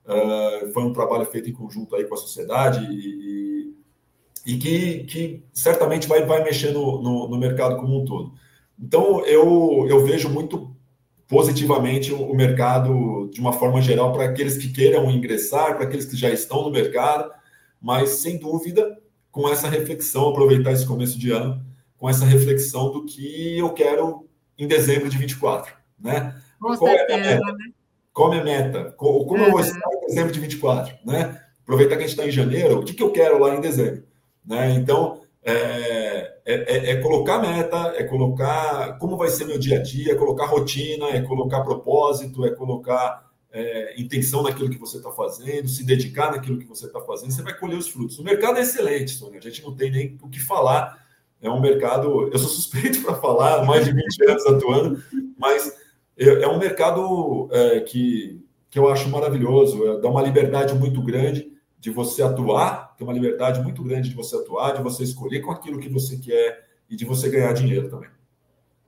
Uh, 0.09 0.73
foi 0.73 0.85
um 0.85 0.93
trabalho 0.95 1.27
feito 1.27 1.51
em 1.51 1.53
conjunto 1.53 1.95
aí 1.95 2.05
com 2.05 2.15
a 2.15 2.19
sociedade 2.19 2.83
e, 2.91 3.48
e, 4.49 4.57
que, 4.57 5.05
que 5.05 5.45
certamente 5.53 6.09
vai, 6.09 6.25
vai 6.25 6.43
mexer 6.43 6.73
no, 6.73 7.03
no, 7.03 7.29
no, 7.29 7.37
mercado 7.37 7.77
como 7.77 8.01
um 8.01 8.05
todo. 8.07 8.33
Então, 8.81 9.23
eu, 9.27 9.87
eu 9.91 10.03
vejo 10.03 10.31
muito 10.31 10.75
positivamente 11.29 12.15
o, 12.15 12.23
o 12.23 12.35
mercado 12.35 13.29
de 13.31 13.41
uma 13.43 13.53
forma 13.53 13.83
geral 13.83 14.11
para 14.11 14.25
aqueles 14.25 14.57
que 14.57 14.73
queiram 14.73 15.11
ingressar, 15.11 15.77
para 15.77 15.85
aqueles 15.85 16.07
que 16.07 16.17
já 16.17 16.31
estão 16.31 16.63
no 16.63 16.71
mercado, 16.71 17.31
mas 17.79 18.09
sem 18.09 18.39
dúvida 18.39 18.99
com 19.31 19.47
essa 19.51 19.69
reflexão, 19.69 20.31
aproveitar 20.31 20.73
esse 20.73 20.87
começo 20.87 21.19
de 21.19 21.31
ano, 21.31 21.63
com 21.99 22.09
essa 22.09 22.25
reflexão 22.25 22.91
do 22.91 23.05
que 23.05 23.59
eu 23.59 23.71
quero 23.75 24.27
em 24.57 24.67
dezembro 24.67 25.11
de 25.11 25.19
24, 25.19 25.75
né? 25.99 26.35
Com 26.59 26.75
Qual 26.75 26.91
certeza, 26.91 27.13
é 27.13 27.35
a 27.35 27.37
meta? 27.37 27.53
Né? 27.53 27.65
Qual 28.15 28.33
é 28.33 28.41
a 28.41 28.45
meta? 28.45 28.95
Como 28.97 29.37
eu 29.37 29.51
vou 29.51 29.61
estar 29.61 29.79
em 29.79 30.07
dezembro 30.07 30.33
de 30.33 30.41
24, 30.41 30.97
né? 31.05 31.39
Aproveitar 31.63 31.97
que 31.97 32.05
a 32.05 32.07
gente 32.07 32.17
está 32.17 32.27
em 32.27 32.31
janeiro, 32.31 32.79
o 32.79 32.83
que, 32.83 32.95
que 32.95 33.03
eu 33.03 33.13
quero 33.13 33.39
lá 33.39 33.55
em 33.55 33.61
dezembro, 33.61 34.08
né? 34.45 34.71
Então, 34.75 35.21
é, 35.43 36.39
é, 36.45 36.55
é, 36.55 36.91
é, 36.91 36.97
colocar 37.01 37.39
meta, 37.39 37.95
é 37.97 38.05
colocar 38.05 38.99
como 38.99 39.17
vai 39.17 39.29
ser 39.29 39.47
meu 39.47 39.59
dia 39.59 39.79
a 39.79 39.83
dia, 39.83 40.13
é 40.13 40.15
colocar 40.15 40.47
rotina, 40.47 41.07
é 41.11 41.23
colocar 41.23 41.63
propósito, 41.63 42.45
é 42.45 42.51
colocar 42.51 43.29
é, 43.51 44.01
intenção 44.01 44.43
naquilo 44.43 44.69
que 44.69 44.79
você 44.79 44.99
está 44.99 45.11
fazendo, 45.11 45.69
se 45.69 45.85
dedicar 45.85 46.33
naquilo 46.33 46.59
que 46.59 46.67
você 46.67 46.87
está 46.87 47.01
fazendo, 47.01 47.33
você 47.33 47.43
vai 47.43 47.59
colher 47.59 47.79
os 47.79 47.89
frutos. 47.89 48.19
O 48.19 48.25
mercado 48.25 48.59
é 48.59 48.63
excelente, 48.63 49.13
Sônia, 49.13 49.39
a 49.39 49.43
gente 49.43 49.63
não 49.63 49.75
tem 49.75 49.91
nem 49.91 50.19
o 50.23 50.29
que 50.29 50.41
falar. 50.41 51.07
É 51.41 51.49
um 51.49 51.61
mercado, 51.61 52.29
eu 52.33 52.39
sou 52.39 52.49
suspeito 52.49 53.01
para 53.05 53.15
falar, 53.15 53.65
mais 53.65 53.85
de 53.85 53.93
20 53.93 54.31
anos 54.31 54.47
atuando, 54.47 55.03
mas 55.39 55.73
é, 56.17 56.43
é 56.43 56.49
um 56.49 56.59
mercado 56.59 57.49
é, 57.53 57.81
que, 57.81 58.45
que 58.69 58.79
eu 58.79 58.89
acho 58.89 59.09
maravilhoso, 59.09 60.01
dá 60.01 60.09
uma 60.09 60.23
liberdade 60.23 60.75
muito 60.75 61.01
grande 61.01 61.51
de 61.79 61.91
você 61.91 62.23
atuar, 62.23 62.88
tem 62.99 63.07
uma 63.07 63.15
liberdade 63.15 63.63
muito 63.63 63.83
grande 63.85 64.09
de 64.09 64.17
você 64.17 64.35
atuar, 64.35 64.73
de 64.73 64.83
você 64.83 65.05
escolher 65.05 65.41
com 65.41 65.53
aquilo 65.53 65.79
que 65.79 65.89
você 65.89 66.19
quer 66.19 66.69
e 66.91 66.97
de 66.97 67.05
você 67.05 67.31
ganhar 67.31 67.53
dinheiro 67.53 67.89
também. 67.89 68.11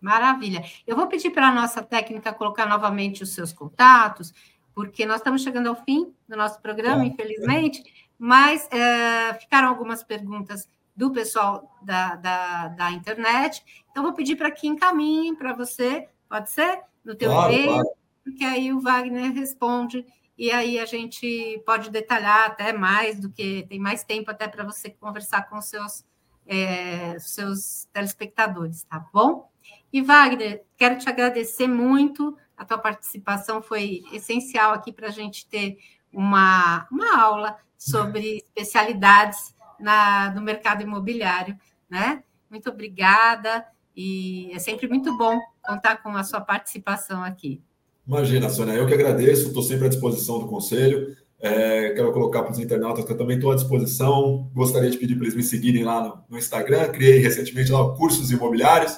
Maravilha. 0.01 0.65
Eu 0.85 0.97
vou 0.97 1.07
pedir 1.07 1.31
para 1.31 1.49
a 1.49 1.55
nossa 1.55 1.81
técnica 1.81 2.33
colocar 2.33 2.67
novamente 2.67 3.23
os 3.23 3.33
seus 3.33 3.53
contatos, 3.53 4.35
porque 4.75 5.07
nós 5.07 5.19
estamos 5.19 5.43
chegando 5.43 5.69
ao 5.69 5.77
fim 5.77 6.13
do 6.29 6.37
nosso 6.37 6.61
programa, 6.61 7.05
é. 7.05 7.07
infelizmente, 7.07 7.85
mas 8.19 8.69
é, 8.73 9.33
ficaram 9.35 9.69
algumas 9.69 10.03
perguntas 10.03 10.69
do 10.97 11.13
pessoal 11.13 11.79
da, 11.81 12.17
da, 12.17 12.69
da 12.69 12.91
internet. 12.91 13.63
Então, 13.91 14.03
vou 14.03 14.13
pedir 14.13 14.35
para 14.35 14.51
que 14.51 14.67
encaminhem 14.67 15.37
para 15.37 15.53
você, 15.53 16.09
pode 16.29 16.51
ser? 16.51 16.81
No 17.05 17.15
teu 17.15 17.31
claro, 17.31 17.53
e-mail, 17.53 17.73
claro. 17.75 17.89
porque 18.25 18.45
aí 18.45 18.73
o 18.73 18.81
Wagner 18.81 19.33
responde 19.33 20.05
e 20.41 20.51
aí 20.51 20.79
a 20.79 20.87
gente 20.87 21.63
pode 21.67 21.91
detalhar 21.91 22.47
até 22.47 22.73
mais 22.73 23.21
do 23.21 23.29
que 23.29 23.67
tem 23.69 23.79
mais 23.79 24.03
tempo 24.03 24.31
até 24.31 24.49
para 24.49 24.65
você 24.65 24.89
conversar 24.89 25.43
com 25.51 25.61
seus, 25.61 26.03
é, 26.47 27.19
seus 27.19 27.87
telespectadores, 27.93 28.83
tá 28.85 29.07
bom? 29.13 29.53
E 29.93 30.01
Wagner, 30.01 30.65
quero 30.79 30.97
te 30.97 31.07
agradecer 31.11 31.67
muito. 31.67 32.39
A 32.57 32.65
tua 32.65 32.79
participação 32.79 33.61
foi 33.61 34.03
essencial 34.15 34.73
aqui 34.73 34.91
para 34.91 35.09
a 35.09 35.11
gente 35.11 35.47
ter 35.47 35.77
uma, 36.11 36.89
uma 36.91 37.21
aula 37.21 37.59
sobre 37.77 38.39
especialidades 38.39 39.55
na, 39.79 40.31
no 40.31 40.41
mercado 40.41 40.83
imobiliário, 40.83 41.55
né? 41.87 42.25
Muito 42.49 42.71
obrigada 42.71 43.67
e 43.95 44.51
é 44.55 44.59
sempre 44.59 44.89
muito 44.89 45.15
bom 45.19 45.39
contar 45.63 45.99
com 45.99 46.17
a 46.17 46.25
sua 46.25 46.41
participação 46.41 47.23
aqui. 47.23 47.63
Imagina, 48.07 48.49
Sônia, 48.49 48.73
eu 48.73 48.87
que 48.87 48.95
agradeço, 48.95 49.49
estou 49.49 49.63
sempre 49.63 49.87
à 49.87 49.89
disposição 49.89 50.39
do 50.39 50.47
conselho. 50.47 51.17
É, 51.43 51.91
quero 51.91 52.13
colocar 52.13 52.43
para 52.43 52.53
os 52.53 52.59
internautas 52.59 53.05
que 53.05 53.13
eu 53.13 53.17
também 53.17 53.37
estou 53.37 53.51
à 53.51 53.55
disposição. 53.55 54.51
Gostaria 54.55 54.91
de 54.91 54.99
pedir 54.99 55.15
para 55.15 55.25
eles 55.25 55.35
me 55.35 55.43
seguirem 55.43 55.85
lá 55.85 56.03
no, 56.03 56.25
no 56.29 56.39
Instagram. 56.39 56.89
Criei 56.91 57.19
recentemente 57.19 57.73
lá 57.73 57.97
cursos 57.97 58.31
imobiliários. 58.31 58.93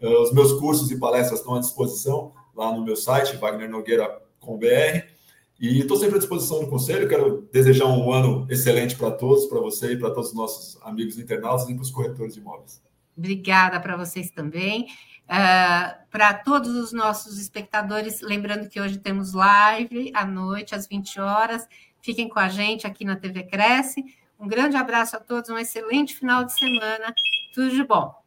Uh, 0.00 0.22
os 0.22 0.32
meus 0.32 0.52
cursos 0.54 0.90
e 0.90 0.98
palestras 0.98 1.38
estão 1.38 1.54
à 1.54 1.60
disposição 1.60 2.32
lá 2.54 2.72
no 2.72 2.84
meu 2.84 2.96
site, 2.96 3.36
wagnernogueira.com.br. 3.36 5.14
E 5.60 5.78
estou 5.78 5.96
sempre 5.96 6.16
à 6.16 6.18
disposição 6.18 6.60
do 6.60 6.66
conselho. 6.66 7.08
Quero 7.08 7.48
desejar 7.52 7.86
um 7.86 8.12
ano 8.12 8.46
excelente 8.50 8.96
para 8.96 9.12
todos, 9.12 9.46
para 9.46 9.60
você 9.60 9.92
e 9.92 9.96
para 9.96 10.10
todos 10.10 10.30
os 10.30 10.34
nossos 10.34 10.82
amigos 10.82 11.16
internautas 11.16 11.68
e 11.68 11.74
para 11.74 11.82
os 11.82 11.90
corretores 11.92 12.34
de 12.34 12.40
imóveis. 12.40 12.82
Obrigada 13.16 13.78
para 13.78 13.96
vocês 13.96 14.30
também. 14.30 14.88
Uh, 15.24 16.04
para 16.10 16.34
todos 16.34 16.74
os 16.76 16.92
nossos 16.92 17.38
espectadores, 17.40 18.20
lembrando 18.20 18.68
que 18.68 18.80
hoje 18.80 18.98
temos 18.98 19.32
live 19.32 20.12
à 20.14 20.24
noite, 20.24 20.74
às 20.74 20.86
20 20.86 21.20
horas. 21.20 21.66
Fiquem 22.02 22.28
com 22.28 22.38
a 22.38 22.48
gente 22.48 22.86
aqui 22.86 23.04
na 23.04 23.16
TV 23.16 23.44
Cresce. 23.44 24.04
Um 24.38 24.46
grande 24.46 24.76
abraço 24.76 25.16
a 25.16 25.20
todos, 25.20 25.48
um 25.48 25.58
excelente 25.58 26.14
final 26.14 26.44
de 26.44 26.52
semana. 26.52 27.14
Tudo 27.54 27.70
de 27.70 27.82
bom. 27.82 28.23